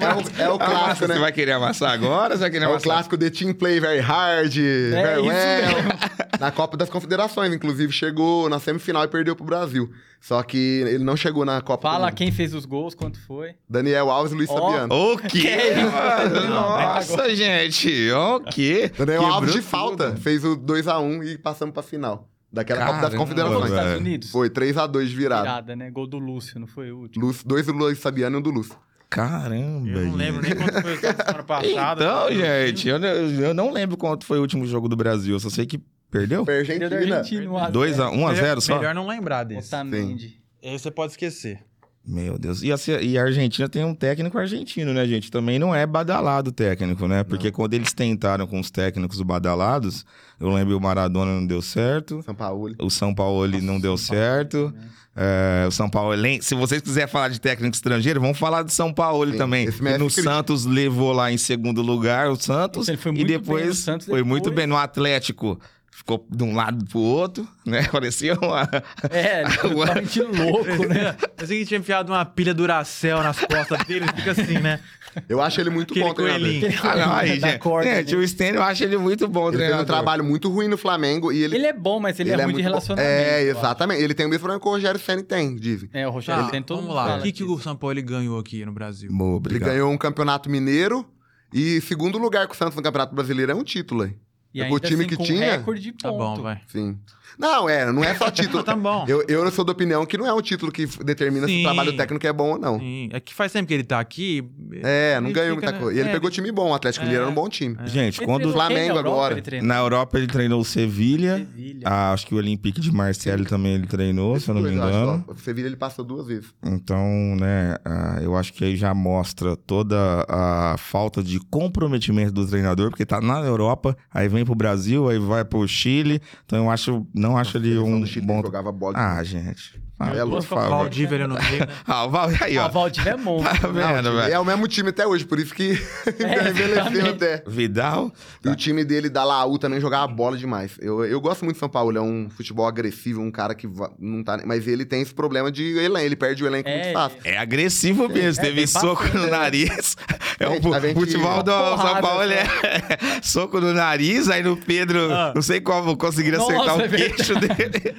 [0.00, 1.18] é, o, é o Ah, clássico, Você né?
[1.18, 2.34] vai querer amassar agora?
[2.36, 2.84] Você vai querer É o amassar?
[2.90, 5.76] clássico The Team Play Very Hard, Very isso Well.
[5.76, 5.92] mesmo.
[6.40, 9.90] Na Copa das Confederações, inclusive, chegou na semifinal e perdeu pro Brasil.
[10.20, 10.56] Só que
[10.86, 12.10] ele não chegou na Copa do Fala.
[12.14, 13.54] Quem fez os gols, quanto foi.
[13.68, 14.54] Daniel Alves e Luiz Ó.
[14.60, 14.94] Fabiano.
[14.94, 16.40] O quê, mano?
[16.48, 18.10] Não, Nossa, gente.
[18.12, 18.90] O quê?
[18.96, 19.68] Daniel Quebrou Alves de tudo.
[19.70, 20.16] falta.
[20.16, 22.28] Fez o 2x1 e passamos pra final.
[22.52, 23.60] Daquela Copa das Caramba, Confederações.
[23.62, 24.00] Nos Estados.
[24.00, 24.30] Unidos.
[24.30, 25.42] Foi 3x2 de virada.
[25.42, 25.90] Virada, né?
[25.90, 27.26] Gol do Lúcio, não foi o último.
[27.26, 28.76] Lúcio- dois do Luiz Fabiano e um do Lúcio.
[29.10, 29.88] Caramba.
[29.88, 30.56] Eu não lembro gente.
[30.56, 32.04] nem quanto foi a semana passada.
[32.04, 35.34] Então, gente, eu, não- eu não lembro quanto foi o último jogo do Brasil.
[35.34, 35.78] Eu só sei que
[36.10, 36.44] perdeu.
[36.44, 37.16] Foi Perdeu da Argentina.
[37.18, 37.72] Argentina, 1 a 0.
[37.72, 38.76] 2 a 1 a 0 só?
[38.76, 39.68] Melhor não lembrar desse.
[39.68, 40.40] Otamendi.
[40.62, 41.60] Esse você pode esquecer.
[42.06, 42.62] Meu Deus.
[42.62, 45.30] E a, e a Argentina tem um técnico argentino, né, gente?
[45.30, 47.24] Também não é badalado o técnico, né?
[47.24, 50.04] Porque quando eles tentaram com os técnicos badalados,
[50.38, 52.22] eu lembro o Maradona não deu certo.
[52.22, 52.74] São Paulo.
[52.78, 54.72] O São Paulo não deu certo.
[55.16, 58.92] É, o São Paulo, se vocês quiserem falar de técnico estrangeiro, vamos falar de São
[58.92, 59.68] Paulo Sim, também.
[59.98, 60.10] No.
[60.10, 62.88] Santos levou lá em segundo lugar o Santos.
[62.88, 65.58] Ele foi e muito bem no depois Santos, foi muito depois- bem no Atlético.
[65.96, 67.84] Ficou de um lado pro outro, né?
[67.92, 68.68] Parecia uma.
[69.10, 71.16] É, totalmente louco, né?
[71.40, 74.80] Eu sei que tinha enfiado uma pilha Duracell nas costas dele, fica assim, né?
[75.28, 76.80] Eu acho ele muito Aquele bom treinador.
[76.82, 77.60] Ah, não, aí, Da gente.
[77.60, 78.20] corda, gente, né?
[78.20, 79.86] o Stênio, eu acho ele muito bom Ele fez um treinador.
[79.86, 81.54] trabalho muito ruim no Flamengo e ele...
[81.54, 82.68] Ele é bom, mas ele, é ruim de muito bom.
[82.70, 83.08] relacionamento.
[83.08, 84.02] É, exatamente.
[84.02, 85.88] Ele tem o mesmo problema que o Rogério Senna tem, dizem.
[85.92, 87.18] É, o Rogério Tá, tem todo mundo lá.
[87.18, 89.08] O que, que o São Paulo ganhou aqui no Brasil?
[89.12, 91.06] Boa, Ele ganhou um campeonato mineiro
[91.52, 94.16] e segundo lugar com o Santos no Campeonato Brasileiro é um título aí.
[94.54, 95.52] E É ainda o time assim, que com tinha?
[95.52, 96.60] recorde de Tá bom, vai.
[96.68, 96.96] Sim.
[97.36, 98.62] Não, é, não é só título.
[98.62, 99.04] Tá bom.
[99.08, 101.60] Eu, eu sou da opinião que não é um título que determina se Sim.
[101.60, 102.78] o trabalho técnico é bom ou não.
[102.78, 104.48] Sim, É que faz tempo que ele tá aqui.
[104.84, 105.98] É, não ele ganhou muita coisa.
[105.98, 107.76] E ele É, pegou time bom, o Atlético Mineiro era um bom time.
[107.86, 109.36] Gente, Ele quando quem Flamengo agora.
[109.44, 111.88] ele na Europa ele treinou o Sevilha, Sevilha.
[111.88, 115.24] ah, acho que o Olympique de Marseille também ele treinou, se eu não me engano.
[115.26, 116.46] O Sevilla ele passou duas vezes.
[116.64, 117.04] Então,
[117.40, 119.96] né, ah, eu acho que aí já mostra toda
[120.28, 125.18] a falta de comprometimento do treinador, porque tá na Europa, aí vem pro Brasil, aí
[125.18, 126.20] vai pro Chile.
[126.44, 128.42] Então eu acho, não acho ele um bom.
[128.42, 128.94] jogava bola.
[128.96, 129.83] Ah, gente.
[129.98, 130.42] Ah, É por louco.
[130.42, 130.68] favor.
[130.70, 131.68] Valdívia ali no meio.
[131.86, 132.68] Ah, o Val, aí, Ah, ó.
[132.68, 133.60] o Valdívia é monstro.
[133.60, 134.34] Tá vendo, Não, velho?
[134.34, 135.72] é o mesmo time até hoje, por isso que
[136.18, 137.44] É, envelheceu até.
[137.46, 138.12] Vidal.
[138.44, 140.72] E o time dele da Laú também jogava bola demais.
[140.80, 143.68] Eu, eu gosto muito do São Paulo, é um futebol agressivo, um cara que
[143.98, 144.40] não tá.
[144.44, 147.18] Mas ele tem esse problema de elenco, ele perde o elenco É, muito fácil.
[147.24, 149.38] É agressivo mesmo, É, teve soco bacana, no né?
[149.38, 149.96] nariz.
[150.40, 152.32] É o futebol do São Paulo, só.
[152.32, 155.32] é soco no nariz, aí no Pedro, Ah.
[155.34, 157.94] não sei como conseguiram acertar é o queixo dele.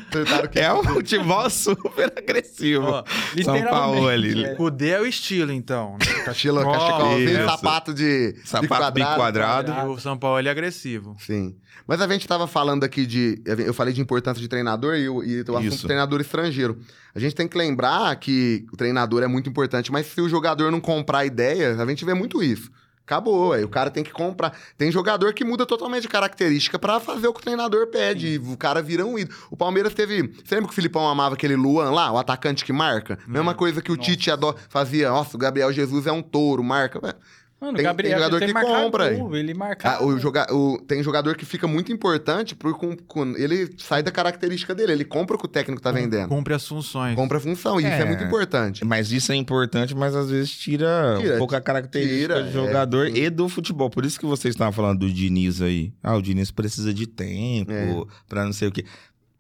[0.56, 1.50] É um futebol
[1.86, 2.86] super agressivo.
[2.86, 3.04] Ó,
[3.44, 4.44] São Paulo ali.
[4.44, 4.56] é.
[4.56, 5.98] Cudê é o estilo, então.
[6.00, 6.06] né?
[6.26, 7.46] Cachila, Ó, cachecolzinho, isso.
[7.46, 9.72] sapato de de Sapato bico quadrado.
[9.72, 11.16] E o São Paulo ele é agressivo.
[11.20, 11.56] Sim.
[11.88, 13.42] Mas a gente tava falando aqui de.
[13.46, 15.82] Eu falei de importância de treinador e o, e o assunto Isso.
[15.84, 16.80] do treinador estrangeiro.
[17.14, 20.72] A gente tem que lembrar que o treinador é muito importante, mas se o jogador
[20.72, 22.72] não comprar ideia, a gente vê muito isso.
[23.06, 24.58] Acabou, aí o cara tem que comprar.
[24.78, 28.30] Tem jogador que muda totalmente de característica pra fazer o que o treinador pede.
[28.34, 29.38] E o cara vira um ídolo.
[29.52, 30.24] O Palmeiras teve.
[30.44, 33.20] Você lembra que o Filipão amava aquele Luan lá, o atacante que marca?
[33.28, 34.10] Mesma coisa que o Nossa.
[34.10, 35.10] Tite ado- fazia.
[35.10, 37.16] Nossa, o Gabriel Jesus é um touro, marca.
[37.60, 39.90] Mano, Tem- o Gabriel tem jogador tem que compra, gol, Ele marca.
[39.90, 44.04] Ah, o joga o- tem jogador que fica muito importante por, com, com- ele sai
[44.04, 46.28] da característica dele, ele compra o que o técnico tá vendendo.
[46.28, 47.16] Cumpre as funções.
[47.16, 48.06] Compra a função, e isso é É.
[48.06, 48.84] muito importante.
[48.84, 52.50] Mas isso é importante, mas às vezes tira, Tira, um pouco a característica tira, do
[52.50, 53.18] é, jogador sim.
[53.24, 53.90] e do futebol.
[53.90, 55.94] Por isso que vocês estavam falando do Diniz aí.
[56.04, 57.88] Ah, o Diniz precisa de tempo É.
[58.28, 58.84] pra não sei o quê.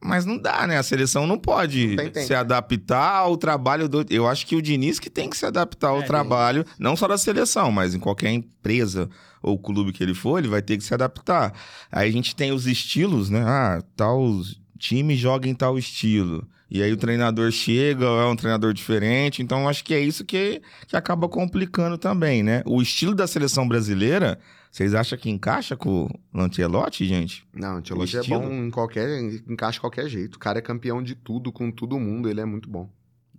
[0.06, 0.78] Mas não dá, né?
[0.78, 4.06] A seleção não pode Não se adaptar ao trabalho do.
[4.10, 7.08] Eu acho que o Diniz que tem que se adaptar ao É, trabalho, não só
[7.08, 9.10] da seleção, mas em qualquer empresa
[9.41, 11.53] ou clube que ele for, ele vai ter que se adaptar.
[11.91, 13.43] Aí a gente tem os estilos, né?
[13.45, 14.41] Ah, tal
[14.78, 16.47] time joga em tal estilo.
[16.70, 19.41] E aí o treinador chega, é um treinador diferente.
[19.41, 22.64] Então acho que é isso que, que acaba complicando também, né?
[22.66, 24.39] O estilo da seleção brasileira,
[24.76, 27.47] vocês acham que encaixa com o Ancelotti, gente?
[27.53, 29.07] Não, o Ancelotti é bom em qualquer,
[29.47, 30.36] encaixa de qualquer jeito.
[30.36, 32.89] O cara é campeão de tudo, com todo mundo, ele é muito bom.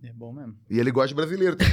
[0.03, 0.57] É bom mesmo.
[0.71, 1.59] E ele gosta de brasileiro.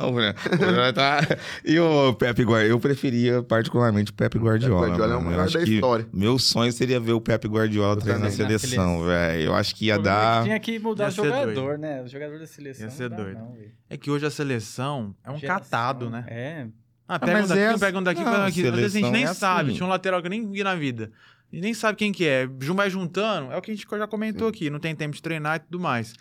[0.00, 1.20] O o tá-
[1.64, 2.64] E o Pepe Guardiola?
[2.64, 4.86] Eu preferia particularmente o Pepe Guardiola.
[4.88, 5.32] Guardiola é o mano.
[5.32, 6.08] Eu maior da história.
[6.12, 8.48] Meu sonho seria ver o Pepe Guardiola treinando a também.
[8.52, 9.42] Na seleção, velho.
[9.42, 10.42] Eu acho que ia O problema é dar.
[10.44, 11.78] Tinha que mudar o jogador, doido.
[11.78, 12.02] né?
[12.02, 12.86] O jogador da seleção.
[12.86, 13.38] Ia ser doido.
[13.38, 13.56] não.
[13.88, 16.24] É que hoje a seleção é um Geração, catado, né?
[16.26, 16.66] É.
[17.06, 18.66] Ah, pega mas um daqui, é não pega um daqui, assim- pega um não, daqui.
[18.66, 19.68] Às vezes a gente nem é sabe.
[19.68, 19.76] assim.
[19.76, 21.12] Tinha um lateral que eu nem vi na vida.
[21.52, 22.48] E nem sabe quem que é.
[22.60, 24.70] Jun- Vai juntando, é o que a gente já comentou aqui.
[24.70, 26.14] Não tem tempo de treinar e tudo mais.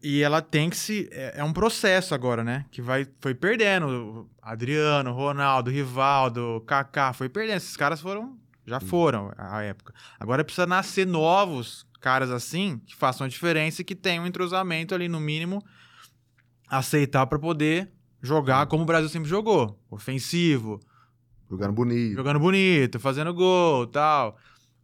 [0.00, 1.08] E ela tem que se...
[1.10, 2.66] É, é um processo agora, né?
[2.70, 4.30] Que vai, foi perdendo.
[4.40, 7.56] Adriano, Ronaldo, Rivaldo, Kaká, foi perdendo.
[7.56, 8.38] Esses caras foram...
[8.64, 9.94] Já foram à época.
[10.20, 14.94] Agora precisa nascer novos caras assim, que façam a diferença e que tenham um entrosamento
[14.94, 15.64] ali, no mínimo,
[16.68, 17.90] aceitar pra poder
[18.22, 19.78] jogar como o Brasil sempre jogou.
[19.90, 20.80] Ofensivo,
[21.50, 22.14] Jogando bonito.
[22.16, 24.36] jogando bonito, fazendo gol tal.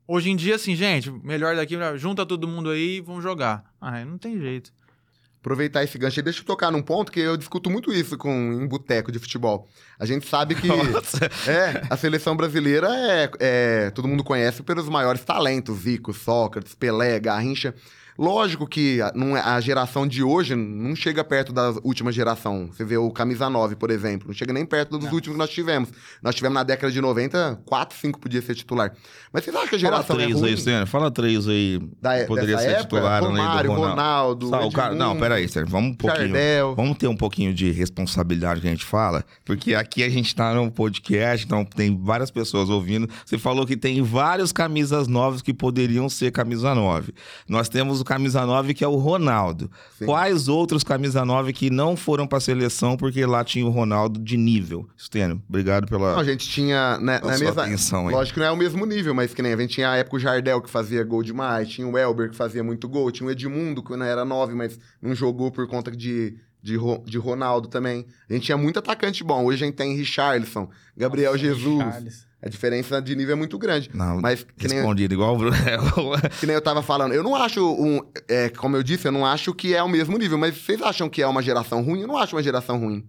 [0.07, 3.65] Hoje em dia, assim, gente, melhor daqui, junta todo mundo aí e vamos jogar.
[3.81, 4.71] Ah, não tem jeito.
[5.41, 8.31] Aproveitar esse gancho aí, deixa eu tocar num ponto que eu discuto muito isso com,
[8.31, 9.69] em boteco de futebol.
[9.99, 11.27] A gente sabe que Nossa.
[11.47, 17.21] é, a seleção brasileira é, é- Todo mundo conhece pelos maiores talentos: Zico, Sócrates, Pelé,
[17.21, 17.75] Garrincha.
[18.19, 22.69] Lógico que a, é- a geração de hoje não chega perto da última geração.
[22.73, 24.29] Você vê o Camisa 9, por exemplo.
[24.29, 25.13] Não chega nem perto dos Não.
[25.13, 25.89] últimos que nós tivemos.
[26.23, 28.93] Nós tivemos na década de 90, 4, 5 podia ser titular.
[29.33, 30.49] Mas vocês acham que a Fala geração é três ruim?
[30.51, 30.87] aí, Stênio.
[30.87, 31.81] Fala três aí.
[32.01, 32.85] Da, Poderia dessa ser época?
[32.85, 34.47] titular no meio do Romário, Ronaldo.
[34.47, 34.95] Ronaldo, Tá, cara...
[34.95, 35.69] Não, peraí, Stênio.
[35.69, 36.29] Vamos um pouquinho.
[36.29, 36.75] Jardel.
[36.77, 40.55] Vamos ter um pouquinho de responsabilidade que a gente fala, porque aqui a gente tá
[40.55, 43.09] num podcast, então tem várias pessoas ouvindo.
[43.25, 47.13] Você falou que tem vários camisas novas que poderiam ser camisa 9.
[47.49, 49.71] Nós temos o camisa 9 que é o Ronaldo.
[49.99, 50.05] Sim.
[50.05, 54.37] Quais outros camisa 9 que não foram pra seleção porque lá tinha o Ronaldo de
[54.37, 54.87] nível?
[54.99, 56.99] Stênio, obrigado pela, Não, a gente tinha.
[56.99, 58.15] Né, na sua mesma, atenção aí.
[58.15, 60.17] Lógico que não é o mesmo nível, mas que nem a gente tinha a época
[60.17, 63.31] o Jardel que fazia gol demais, tinha o Elber que fazia muito gol, tinha o
[63.31, 68.07] Edmundo que não era nove, mas não jogou por conta de, de, de Ronaldo também.
[68.29, 69.45] A gente tinha muito atacante bom.
[69.45, 71.79] Hoje a gente tem Richarlison, Gabriel Nossa, Jesus.
[71.79, 72.27] Charles.
[72.45, 73.91] A diferença de nível é muito grande.
[73.95, 75.57] Não, Mas que nem, respondido igual o Bruno.
[76.39, 78.03] que nem eu tava falando, eu não acho um.
[78.29, 81.09] é, como eu disse, eu não acho que é o mesmo nível, mas vocês acham
[81.09, 82.03] que é uma geração ruim?
[82.03, 83.09] Eu não acho uma geração ruim.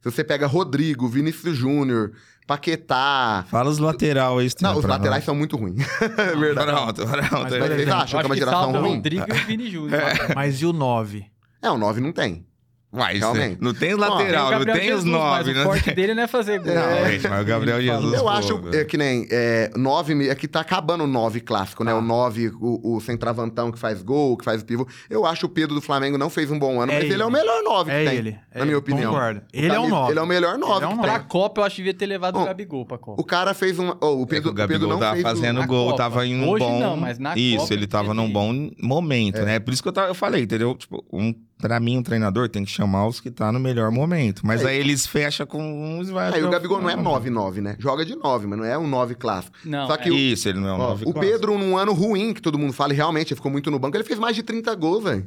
[0.00, 2.12] Se você pega Rodrigo, Vinícius Júnior,
[2.46, 3.44] Paquetá.
[3.50, 5.84] Fala os lateral aí, Não, os laterais são muito ruins.
[6.16, 6.72] É verdade.
[6.72, 7.32] Pronto, pronto.
[7.32, 8.94] Mas Mas vocês acham que é uma geração ruim?
[8.94, 10.00] Rodrigo e o Vini Júnior.
[10.34, 11.26] Mas e o 9?
[11.60, 12.46] É, o 9 não tem.
[12.90, 13.58] Mas Realmente.
[13.60, 15.60] não tem Bom, lateral, não tem os nove, mas né?
[15.60, 16.74] o forte dele não é fazer gol.
[16.74, 17.12] Não, É.
[17.12, 18.14] gente, mas o Gabriel Jesus.
[18.14, 21.84] Eu pô, acho é, que nem é, 9, é que tá acabando o 9 clássico,
[21.84, 21.92] né?
[21.92, 21.98] Tá.
[21.98, 24.88] O 9, o, o centravantão que faz gol, que faz o pivô.
[25.10, 27.12] Eu acho o Pedro do Flamengo não fez um bom ano, É mas ele.
[27.14, 27.22] ele.
[27.22, 28.18] é o melhor 9 É que tem.
[28.18, 28.30] ele.
[28.30, 29.12] na é minha ele, opinião.
[29.12, 29.40] Concordo.
[29.40, 30.10] O Ele é camisa- 9.
[30.12, 31.02] Ele é o melhor 9 Ele é um nove.
[31.08, 31.20] Pra.
[31.20, 33.20] Copa, eu acho que devia ter levado Bom, o Gabigol pra Copa.
[33.20, 33.90] O cara fez um.
[34.00, 35.96] Oh, o É Pedro, o o Pedro Gabigol não tava fez fazendo gol, Copa.
[35.98, 36.80] tava em um Hoje bom.
[36.80, 39.44] não, mas na Isso, Copa ele tava num bom momento, É.
[39.44, 39.58] né?
[39.58, 40.74] Por isso que eu falei, entendeu?
[40.74, 44.46] Tipo, um, pra mim, um treinador tem que chamar os que tá no melhor momento.
[44.46, 44.68] Mas É.
[44.68, 46.32] aí eles fecham com uns e vai.
[46.34, 47.20] Aí o Gabigol não é final.
[47.20, 47.76] 9-9, né?
[47.78, 49.56] Joga de 9, mas não é um 9 clássico.
[49.64, 49.98] Não, Só é.
[49.98, 51.20] que o- Isso, ele não é um Ó, nove o clássico.
[51.32, 53.96] Pedro, num ano ruim, que todo mundo fala, e realmente ele ficou muito no banco,
[53.96, 55.26] ele fez mais de 30 gols, velho.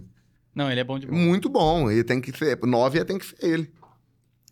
[0.56, 1.18] Não, ele é bom de bola.
[1.20, 1.90] Muito bom.
[1.90, 2.58] Ele tem que ser.
[2.62, 3.72] 9 tem que ser ele.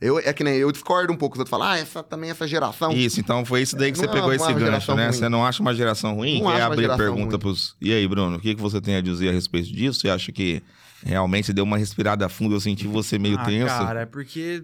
[0.02, 1.36] Eu, é que nem eu discordo um pouco.
[1.36, 2.92] Os outros falam, ah, essa também, essa geração.
[2.94, 5.04] Isso, então foi isso daí que Não você é pegou esse gancho, né?
[5.08, 5.14] ruim.
[5.14, 6.42] Você não acha uma geração ruim?
[6.42, 7.40] Não Quer abrir pergunta ruim.
[7.40, 7.76] pros.
[7.82, 10.00] E aí, Bruno, o que, que você tem a dizer a respeito disso?
[10.00, 10.64] Você acha que
[11.04, 12.56] realmente deu uma respirada fundo?
[12.56, 13.68] Eu senti você meio ah, tenso.
[13.68, 14.64] Cara, é porque.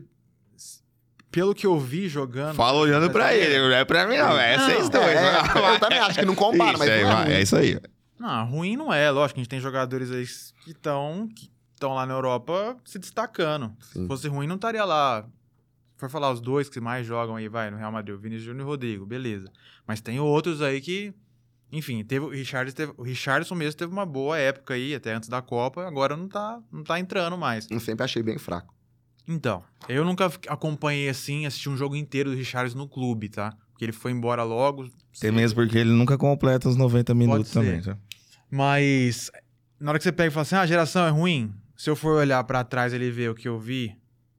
[1.29, 2.55] Pelo que eu vi jogando.
[2.55, 4.39] Fala olhando pra ele, não é pra mim, não.
[4.39, 5.05] É vocês dois.
[5.05, 5.39] É, né?
[5.73, 7.33] eu também acho que não compara, Isso mas aí, não é vai, ruim.
[7.33, 7.79] é isso aí.
[8.17, 9.11] Não, ruim não é.
[9.11, 10.25] Lógico, a gente tem jogadores aí
[10.63, 13.75] que estão que estão lá na Europa se destacando.
[13.79, 14.01] Sim.
[14.01, 15.23] Se fosse ruim, não estaria lá.
[15.93, 18.45] Se for falar os dois que mais jogam aí, vai, no Real Madrid, o Vinícius
[18.45, 19.51] Júnior e o Rodrigo, beleza.
[19.87, 21.13] Mas tem outros aí que.
[21.71, 25.27] Enfim, teve, o, Richarlison teve, o Richardson mesmo teve uma boa época aí, até antes
[25.27, 27.67] da Copa, agora não tá, não tá entrando mais.
[27.69, 28.73] Eu sempre achei bem fraco.
[29.27, 33.57] Então, eu nunca acompanhei assim, assisti um jogo inteiro do Richardson no clube, tá?
[33.71, 34.87] Porque ele foi embora logo.
[35.19, 37.81] Tem mesmo porque ele nunca completa os 90 minutos também.
[37.81, 37.97] tá?
[38.49, 39.31] Mas
[39.79, 41.53] na hora que você pega e fala assim, ah, a geração é ruim.
[41.75, 43.95] Se eu for olhar pra trás e ele ver o que eu vi,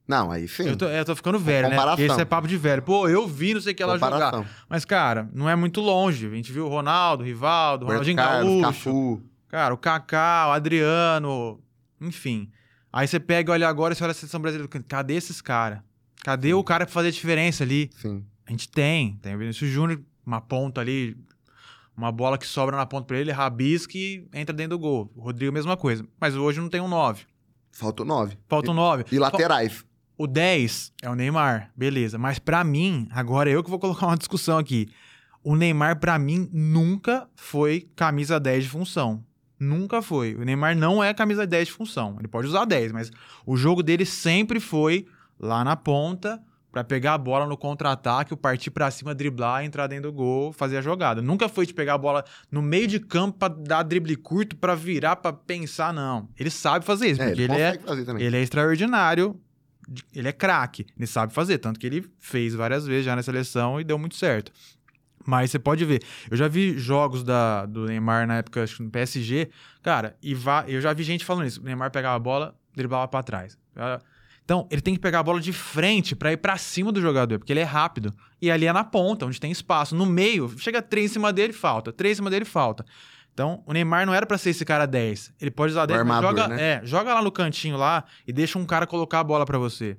[0.08, 0.68] Não, aí sim.
[0.68, 1.76] eu tô, eu tô ficando velho, né?
[1.76, 2.82] Porque Esse é papo de velho.
[2.82, 4.44] Pô, eu vi, não sei o que ela jogar.
[4.68, 6.26] Mas, cara, não é muito longe.
[6.26, 8.62] A gente viu o Ronaldo, o Rivaldo, o Ronaldinho Carlos, Gaúcho.
[8.62, 9.22] Cafu.
[9.48, 11.60] Cara, o Kaká, o Adriano,
[12.00, 12.50] enfim.
[12.92, 14.70] Aí você pega e olha agora e você olha a seleção brasileira.
[14.88, 15.80] Cadê esses caras?
[16.24, 17.90] Cadê o cara pra fazer a diferença ali?
[17.96, 18.24] Sim.
[18.46, 19.16] A gente tem.
[19.22, 21.16] Tem o Vinícius Júnior, uma ponta ali,
[21.96, 25.10] uma bola que sobra na ponta pra ele, rabisca e entra dentro do gol.
[25.16, 26.06] O Rodrigo, mesma coisa.
[26.20, 27.24] Mas hoje não tem um 9.
[27.72, 28.38] Faltou nove.
[28.48, 29.04] Falta um 9.
[29.12, 29.84] E laterais.
[30.16, 32.18] O 10 é o Neymar, beleza.
[32.18, 34.88] Mas pra mim, agora eu que vou colocar uma discussão aqui.
[35.44, 39.22] O Neymar, pra mim, nunca foi camisa 10 de função.
[39.60, 40.34] Nunca foi.
[40.34, 42.16] O Neymar não é camisa 10 de função.
[42.18, 43.10] Ele pode usar 10, mas
[43.44, 45.06] o jogo dele sempre foi
[45.38, 46.42] lá na ponta
[46.76, 50.52] pra pegar a bola no contra-ataque, o partir pra cima, driblar, entrar dentro do gol,
[50.52, 51.22] fazer a jogada.
[51.22, 54.74] Nunca foi de pegar a bola no meio de campo pra dar drible curto, pra
[54.74, 56.28] virar, pra pensar, não.
[56.38, 57.78] Ele sabe fazer isso, É, porque ele ele é
[58.18, 59.40] ele é extraordinário,
[60.14, 63.80] ele é craque, ele sabe fazer, tanto que ele fez várias vezes já na seleção
[63.80, 64.52] e deu muito certo.
[65.24, 68.82] Mas você pode ver, eu já vi jogos da, do Neymar na época, acho que
[68.82, 69.48] no PSG,
[69.82, 73.08] cara, e vá, eu já vi gente falando isso, o Neymar pegava a bola, driblava
[73.08, 73.56] pra trás.
[73.74, 73.98] Ah,
[74.46, 77.36] Então, ele tem que pegar a bola de frente pra ir pra cima do jogador,
[77.36, 78.14] porque ele é rápido.
[78.40, 79.96] E ali é na ponta, onde tem espaço.
[79.96, 81.92] No meio, chega três em cima dele, falta.
[81.92, 82.86] Três em cima dele, falta.
[83.34, 85.32] Então, o Neymar não era pra ser esse cara 10.
[85.40, 86.62] Ele pode usar 10, mas armador, joga, né?
[86.62, 89.96] é, joga lá no cantinho lá e deixa um cara colocar a bola pra você.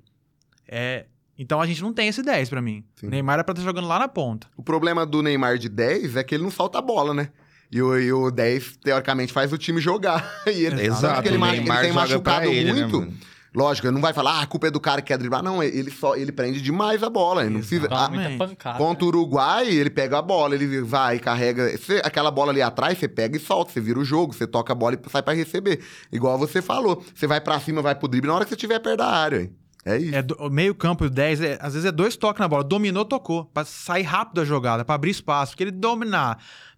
[0.65, 2.85] É, então a gente não tem esse 10 pra mim.
[2.95, 3.07] Sim.
[3.07, 4.47] O Neymar é pra estar jogando lá na ponta.
[4.55, 7.29] O problema do Neymar de 10 é que ele não solta a bola, né?
[7.69, 10.25] E o, e o 10, teoricamente, faz o time jogar.
[10.47, 12.99] E ele, Exato, ele, Neymar ele tem joga pra machucado ele, né, muito.
[13.01, 13.13] mano?
[13.57, 15.41] Lógico, ele não vai falar, ah, a culpa é do cara que quer driblar.
[15.41, 17.41] Não, ele só ele prende demais a bola.
[17.41, 17.87] Ele não precisa.
[17.87, 18.77] Toma Ah, pancada.
[18.77, 21.75] Contra o Uruguai, ele pega a bola, ele vai e carrega.
[21.75, 24.71] Você- aquela bola ali atrás, você pega e solta, você vira o jogo, você toca
[24.73, 25.79] a bola e sai pra receber.
[26.11, 27.03] Igual você falou.
[27.15, 29.41] Você vai pra cima, vai pro drible na hora que você estiver perto da área.
[29.41, 29.51] hein?
[29.85, 30.15] É isso.
[30.15, 32.47] É do- o meio campo e o 10, é- às vezes é dois toques na
[32.47, 32.63] bola.
[32.63, 33.45] Dominou, tocou.
[33.45, 35.53] Pra sair rápido da jogada, pra abrir espaço.
[35.53, 36.37] Porque ele dominar,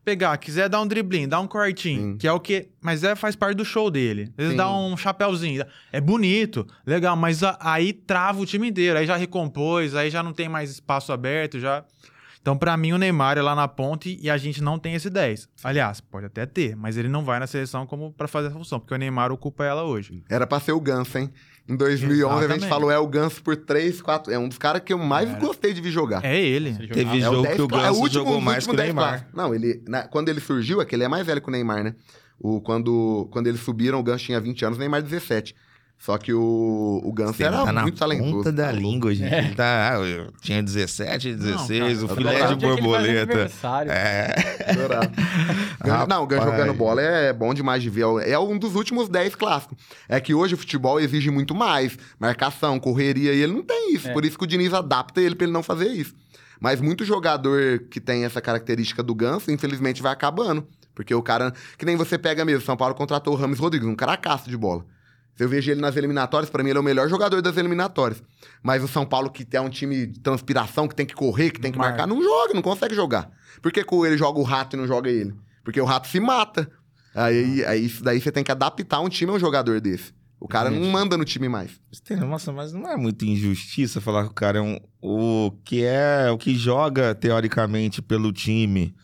[0.10, 2.18] pegar, quiser dar um driblinho, dar um cortinho, Sim.
[2.18, 2.70] que é o que...
[2.82, 4.34] Mas é, faz parte do show dele.
[4.40, 4.56] Sim.
[4.56, 5.64] dá um chapéuzinho.
[5.92, 8.98] É bonito, legal, mas a- aí trava o time inteiro.
[8.98, 11.84] Aí já recompôs, aí já não tem mais espaço aberto, já...
[12.42, 15.10] Então, pra mim, o Neymar é lá na ponte e a gente não tem esse
[15.10, 15.50] 10.
[15.62, 18.80] Aliás, pode até ter, mas ele não vai na seleção como pra fazer essa função,
[18.80, 20.24] porque o Neymar ocupa ela hoje.
[20.30, 21.30] Era pra ser o Ganso, hein?
[21.70, 22.68] Em 2011 a gente Exatamente.
[22.70, 24.34] falou, é o Ganso por 3, 4.
[24.34, 25.40] É um dos caras que eu mais Era.
[25.40, 26.26] gostei de ver jogar.
[26.26, 26.70] É ele.
[26.80, 28.74] Ele Teve É jogo 10 que o cla- é Ganso último- jogou mais que o
[28.74, 29.28] últimos 10 Neymar.
[29.34, 31.84] Não, ele, na- quando ele surgiu, é que ele é mais velho que o Neymar,
[31.84, 31.94] né?
[32.40, 35.54] O, quando, quando eles subiram, o Ganso tinha 20 anos, o Neymar 17.
[36.00, 38.32] Só que o, o Ganso era tá na muito talentoso.
[38.38, 39.34] ponta da tá língua, gente.
[39.34, 39.40] É.
[39.40, 43.22] Ele tá, ah, eu tinha 17, 16, cara, o filé de borboleta.
[43.34, 43.92] aniversário.
[43.92, 44.34] É.
[44.66, 45.12] Adorava.
[45.84, 46.58] Gan- Não, o Gan Rapaz.
[46.58, 48.06] jogando bola é bom demais de ver.
[48.26, 49.78] É um dos últimos 10 clássicos.
[50.08, 51.98] É que hoje o futebol exige muito mais.
[52.18, 54.08] Marcação, correria, e ele não tem isso.
[54.08, 54.14] É.
[54.14, 56.16] Por isso que o Diniz adapta ele pra ele não fazer isso.
[56.62, 60.66] Mas muito jogador que tem essa característica do Ganso, infelizmente, vai acabando.
[60.96, 61.54] Porque o cara.
[61.78, 62.62] Que nem você pega mesmo.
[62.66, 64.86] São Paulo contratou o Rames Rodrigues, um caracaço de bola.
[65.40, 68.22] Eu vejo ele nas eliminatórias, pra mim ele é o melhor jogador das eliminatórias.
[68.62, 71.62] Mas o São Paulo, que é um time de transpiração, que tem que correr, que
[71.62, 71.98] tem que Marca.
[71.98, 73.32] marcar, não joga, não consegue jogar.
[73.62, 75.34] Por que, ele joga o rato e não joga ele?
[75.64, 76.70] Porque o rato se mata.
[77.16, 80.14] Aí, aí isso daí você tem que adaptar um time a um jogador desse.
[80.40, 80.92] O cara não Gente.
[80.92, 81.72] manda no time mais.
[82.26, 84.80] Nossa, mas não é muita injustiça falar que o cara é um.
[85.02, 86.32] O que é.
[86.32, 88.96] O que joga, teoricamente, pelo time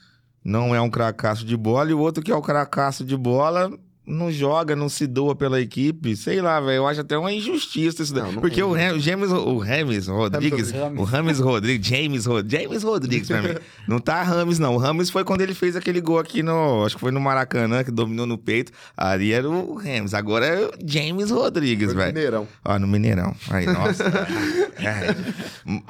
[0.44, 3.70] não é um cracaço de bola, e o outro que é o cracaço de bola.
[4.08, 6.16] Não joga, não se doa pela equipe.
[6.16, 6.74] Sei lá, velho.
[6.78, 8.24] Eu acho até uma injustiça isso daí.
[8.24, 8.64] Não, não Porque é.
[8.66, 13.56] o Ram- James, o Rames Rodrigues, o Rames Rodrigues, James, Ro- James Rodrigues pra mim.
[13.88, 14.76] Não tá Rames, não.
[14.76, 16.84] O Rames foi quando ele fez aquele gol aqui no.
[16.86, 18.72] Acho que foi no Maracanã, que dominou no peito.
[18.96, 20.14] Ali era o Rames.
[20.14, 22.08] Agora é o James Rodrigues, velho.
[22.14, 22.48] Mineirão.
[22.64, 23.36] Ó, no Mineirão.
[23.50, 24.04] Aí, nossa.
[24.78, 25.16] É.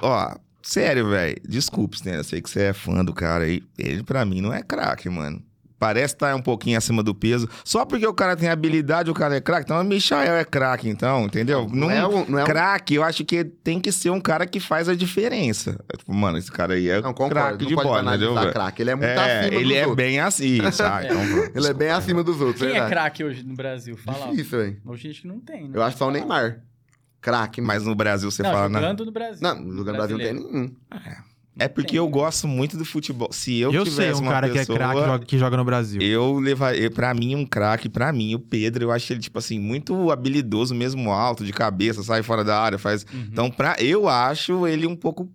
[0.02, 1.36] Ó, sério, velho.
[1.48, 2.18] Desculpe, né?
[2.18, 3.64] Eu sei que você é fã do cara aí.
[3.78, 5.42] Ele, pra mim, não é craque, mano.
[5.78, 7.50] Parece estar um pouquinho acima do peso.
[7.64, 9.66] Só porque o cara tem habilidade, o cara é craque.
[9.66, 11.68] Então, o Michael é craque, então, entendeu?
[11.72, 14.46] Não é um- não é um- Craque, eu acho que tem que ser um cara
[14.46, 15.78] que faz a diferença.
[15.94, 17.34] É Tipo, mano, esse cara aí é Não, concordo.
[17.36, 18.52] craque Não de pode bola, entendeu?
[18.54, 18.82] craque.
[18.82, 19.96] Ele é muito É, acima ele dos é outros.
[19.96, 21.06] bem assim, sabe?
[21.08, 21.22] Então.
[21.56, 23.98] Ele é bem acima dos outros, Quem é craque hoje no Brasil?
[23.98, 24.32] Fala.
[24.32, 24.82] Difícil, velho.
[24.86, 25.72] Hoje a gente não tem, né?
[25.74, 26.62] Eu acho só o Neymar.
[27.20, 27.60] Craque.
[27.60, 28.70] Mas no Brasil você não, fala...
[28.70, 29.40] na- jogando no Brasil.
[29.42, 30.72] Não, no Brasil não tem nenhum.
[30.92, 31.35] É
[31.70, 33.30] porque eu gosto muito do futebol.
[33.32, 35.64] Se eu, Eu, tivesse sei um uma cara pessoa, que é craque que joga no
[35.64, 36.02] Brasil.
[36.02, 39.58] Eu levaria, pra mim, um craque, pra mim, o Pedro, eu acho ele, tipo assim,
[39.58, 43.06] muito habilidoso mesmo, alto, de cabeça, sai fora da área, faz.
[43.14, 43.28] Uhum.
[43.32, 45.30] Então, pra, eu acho ele um pouco.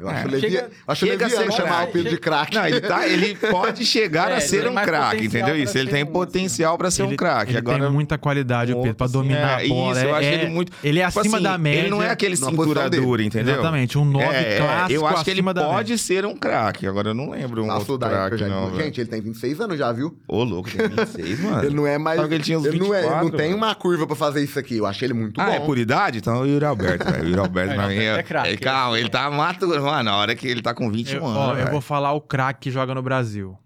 [0.00, 0.30] Eu acho, É.
[0.30, 0.40] levi...
[0.50, 1.88] Chega- acho chega leviano ser chamar craque.
[1.88, 2.54] o Pedro de craque.
[2.56, 5.78] Não, ele, tá, ele pode chegar É, a ser um craque, entendeu isso?
[5.78, 7.52] Ele tem um, potencial pra ser um ele, craque.
[7.52, 9.92] ele Agora, tem muita qualidade, o Pedro, assim, dominar é, a bola.
[9.96, 10.72] Isso, eu é, acho é- ele muito.
[10.82, 11.80] Ele é tipo acima assim, da média.
[11.80, 13.54] Ele não é aquele cintura dura, entendeu?
[13.54, 16.86] Exatamente, um 9 É, clássico eu acho que ele pode ser um craque.
[16.88, 18.70] Agora eu não lembro um Passou outro craque, não.
[18.70, 18.84] velho.
[18.84, 20.18] Gente, ele tem 26 anos já, viu?
[20.26, 21.64] Ô, louco, tem 26, mano.
[21.64, 22.20] Ele não é mais.
[22.20, 24.78] Ele tinha uns não, é, 24, não tem uma curva pra fazer isso aqui.
[24.78, 25.52] Eu achei ele muito Ah, bom.
[25.52, 26.18] é por idade?
[26.18, 27.24] Então o Yuri Alberto, velho.
[27.24, 28.56] O Yuri Alberto pra É, mim é craque.
[28.56, 29.30] Calma, ele tá
[29.66, 30.02] maturo, mano.
[30.04, 31.36] Na hora que ele tá com 21 Eu, anos.
[31.38, 33.56] ó, eu vou falar o craque que joga no Brasil.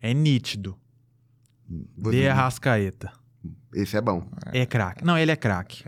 [0.00, 0.76] É nítido.
[1.96, 3.12] Vou De Arrascaeta.
[3.74, 4.26] Esse é bom.
[4.52, 5.04] É craque.
[5.04, 5.84] Não, ele é craque.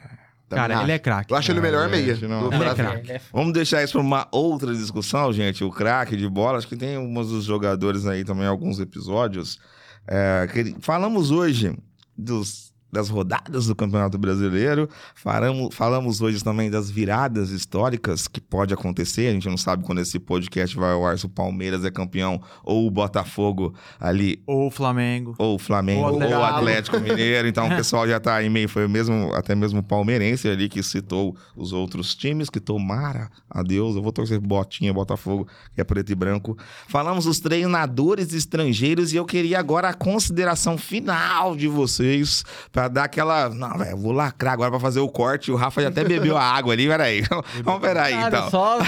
[0.48, 0.84] Também Cara, acho.
[0.84, 1.32] ele é craque.
[1.32, 2.52] Eu acho ele o melhor Ah, meia não.
[2.52, 3.12] Ele é craque.
[3.12, 5.64] É Vamos deixar isso pra uma outra discussão, gente.
[5.64, 9.58] O craque de bola, acho que tem alguns dos jogadores aí também, alguns episódios.
[10.06, 11.76] É, que- falamos hoje
[12.16, 14.88] dos, das rodadas do Campeonato Brasileiro.
[15.14, 19.26] Falamos, falamos hoje também das viradas históricas que pode acontecer.
[19.28, 22.40] A gente não sabe quando esse podcast vai ao ar, se o Palmeiras é campeão
[22.62, 25.34] ou o Botafogo ali Ou o Flamengo.
[25.38, 27.48] ou o Flamengo, Ou o Atlético Mineiro.
[27.48, 30.82] Então o pessoal já tá aí meio, foi mesmo, até mesmo o palmeirense ali que
[30.82, 35.84] citou os outros times, que tomara a Deus, eu vou torcer Botinha, Botafogo, que é
[35.84, 36.56] preto e branco.
[36.86, 42.44] Falamos dos treinadores estrangeiros e eu queria agora a consideração final de vocês
[42.84, 45.82] pra dar aquela, não, velho, eu vou lacrar agora pra fazer o corte, o Rafa
[45.82, 47.22] já até bebeu a água ali, peraí.
[47.64, 48.50] Vamos peraí então.
[48.50, 48.78] só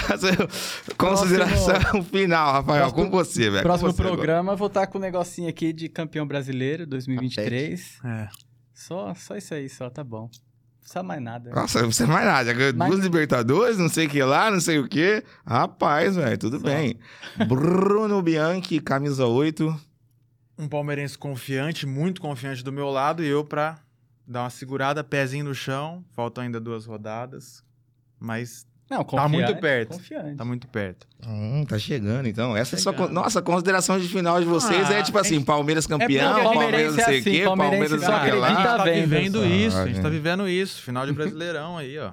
[0.97, 3.62] Consideração final, Rafael, com você, velho.
[3.62, 4.16] próximo você agora.
[4.16, 7.99] programa eu vou estar com um negocinho aqui de campeão brasileiro 2023.
[8.05, 8.28] É.
[8.74, 10.22] Só, só isso aí, só tá bom.
[10.22, 11.51] Não precisa mais nada.
[11.51, 12.53] Nossa, não precisa mais nada.
[12.53, 15.22] Ganhou Mas- duas Libertadores, não sei o que lá, não sei o que.
[15.44, 16.64] Rapaz, velho, tudo Só.
[16.66, 16.99] bem.
[17.49, 19.74] Bruno Bianchi, camisa 8.
[20.59, 23.78] Um palmeirense confiante, muito confiante do meu lado, e eu pra
[24.26, 26.04] dar uma segurada, pezinho no chão.
[26.14, 27.62] Faltam ainda duas rodadas.
[28.18, 29.90] Mas Não, Tá muito perto.
[29.96, 30.36] Confiante.
[30.36, 31.06] tá muito perto.
[31.26, 32.56] Hum, tá chegando, então.
[32.56, 32.92] Essa é só.
[32.92, 33.12] Chegando.
[33.12, 36.94] Nossa, a consideração de final de vocês Ah, é tipo assim: Palmeiras campeão, porque Palmeiras
[36.96, 38.64] não é sei o assim, quê, Palmeiras não sei o que a gente lá.
[38.78, 39.44] tá vendo vivendo só.
[39.46, 40.82] isso, a Ah, gente tá vivendo isso.
[40.82, 42.12] Final de Brasileirão aí, ó.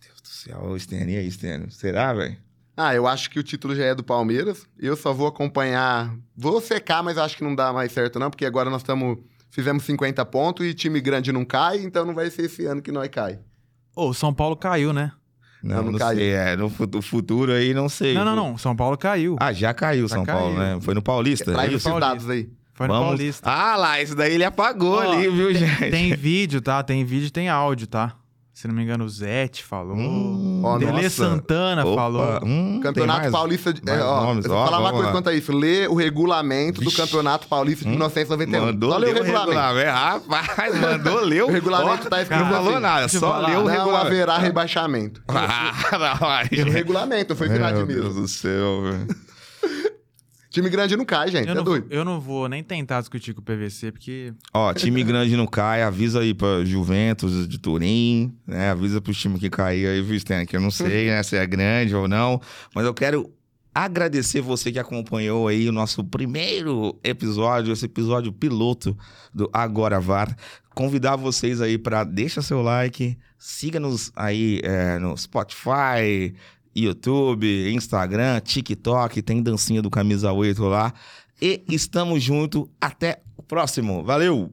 [0.00, 1.70] Deus do céu, ô Stênio, e aí, Stênio?
[1.70, 2.36] Será, velho?
[2.76, 4.66] Ah, eu acho que o título já é do Palmeiras.
[4.78, 6.14] Eu só vou acompanhar.
[6.36, 9.18] Vou secar, mas acho que não dá mais certo, não, porque agora nós estamos.
[9.54, 12.90] Fizemos 50 pontos e time grande não cai, então não vai ser esse ano que
[12.90, 13.38] nós cai.
[13.94, 15.12] Ô, o São Paulo caiu, né?
[15.62, 16.18] Não, Não, não caiu.
[16.18, 16.30] sei.
[16.30, 16.70] É, no
[17.02, 18.14] futuro aí, não sei.
[18.14, 18.56] Não, não, não.
[18.58, 19.36] São Paulo caiu.
[19.38, 20.38] Ah, já caiu Já São caiu.
[20.38, 20.78] Paulo, né?
[20.80, 21.52] Foi no Paulista.
[21.52, 21.84] Traz é isso?
[21.88, 22.08] Paulista.
[22.08, 22.50] dados aí.
[22.72, 23.50] Foi no Vamos- Paulista.
[23.50, 25.90] Ah lá, isso daí ele apagou Ó, ali, viu, tem, gente?
[25.90, 26.82] Tem vídeo, tá?
[26.82, 28.16] Tem vídeo e tem áudio, tá?
[28.62, 29.96] Se não me engano, o Zete falou.
[29.96, 31.10] Hum, Ó, Dele.
[31.10, 32.44] Santana Opa, falou.
[32.44, 33.32] hum, Campeonato mais?
[33.32, 33.72] Paulista.
[33.72, 34.46] De, é, ó, nomes?
[34.46, 35.10] Ó, falar uma coisa lá.
[35.12, 35.50] quanto a isso.
[35.52, 36.96] Lê o regulamento do Vixe.
[37.02, 37.94] Campeonato Paulista de Hum.
[37.94, 38.64] 1971.
[38.66, 39.90] Mandou Só lê ler o regulamento.
[39.90, 43.64] Rapaz, mandou ler O regulamento Ó, tá escrito Não falou assim, nada, só leu o
[43.64, 44.06] Não regulamento.
[44.06, 45.20] haverá rebaixamento.
[45.26, 45.72] Ah,
[46.20, 46.48] não, aí.
[46.48, 48.02] Pelo regulamento, não foi virado Meu mesmo.
[48.02, 49.31] Deus do céu, velho.
[50.52, 51.46] Time grande não cai, gente.
[51.46, 51.86] Eu é não, doido.
[51.88, 55.82] eu não vou nem tentar discutir com o PVC, porque Ó, time grande não cai,
[55.82, 58.70] avisa aí pra Juventus de Turim, né?
[58.70, 60.44] Avisa pros times que caíram aí, viu, Stan?
[60.44, 62.38] Que eu não sei, né, se é grande ou não.
[62.74, 63.32] Mas eu quero
[63.74, 68.94] agradecer você que acompanhou aí o nosso primeiro episódio, esse episódio piloto
[69.32, 70.36] do Agora VAR.
[70.74, 76.34] Convidar vocês aí para deixa seu like, siga-nos aí é, no Spotify,
[76.74, 80.92] YouTube, Instagram, TikTok, tem dancinha do Camisa 8 lá.
[81.40, 82.70] E estamos junto.
[82.80, 84.02] Até o próximo.
[84.02, 84.50] Valeu!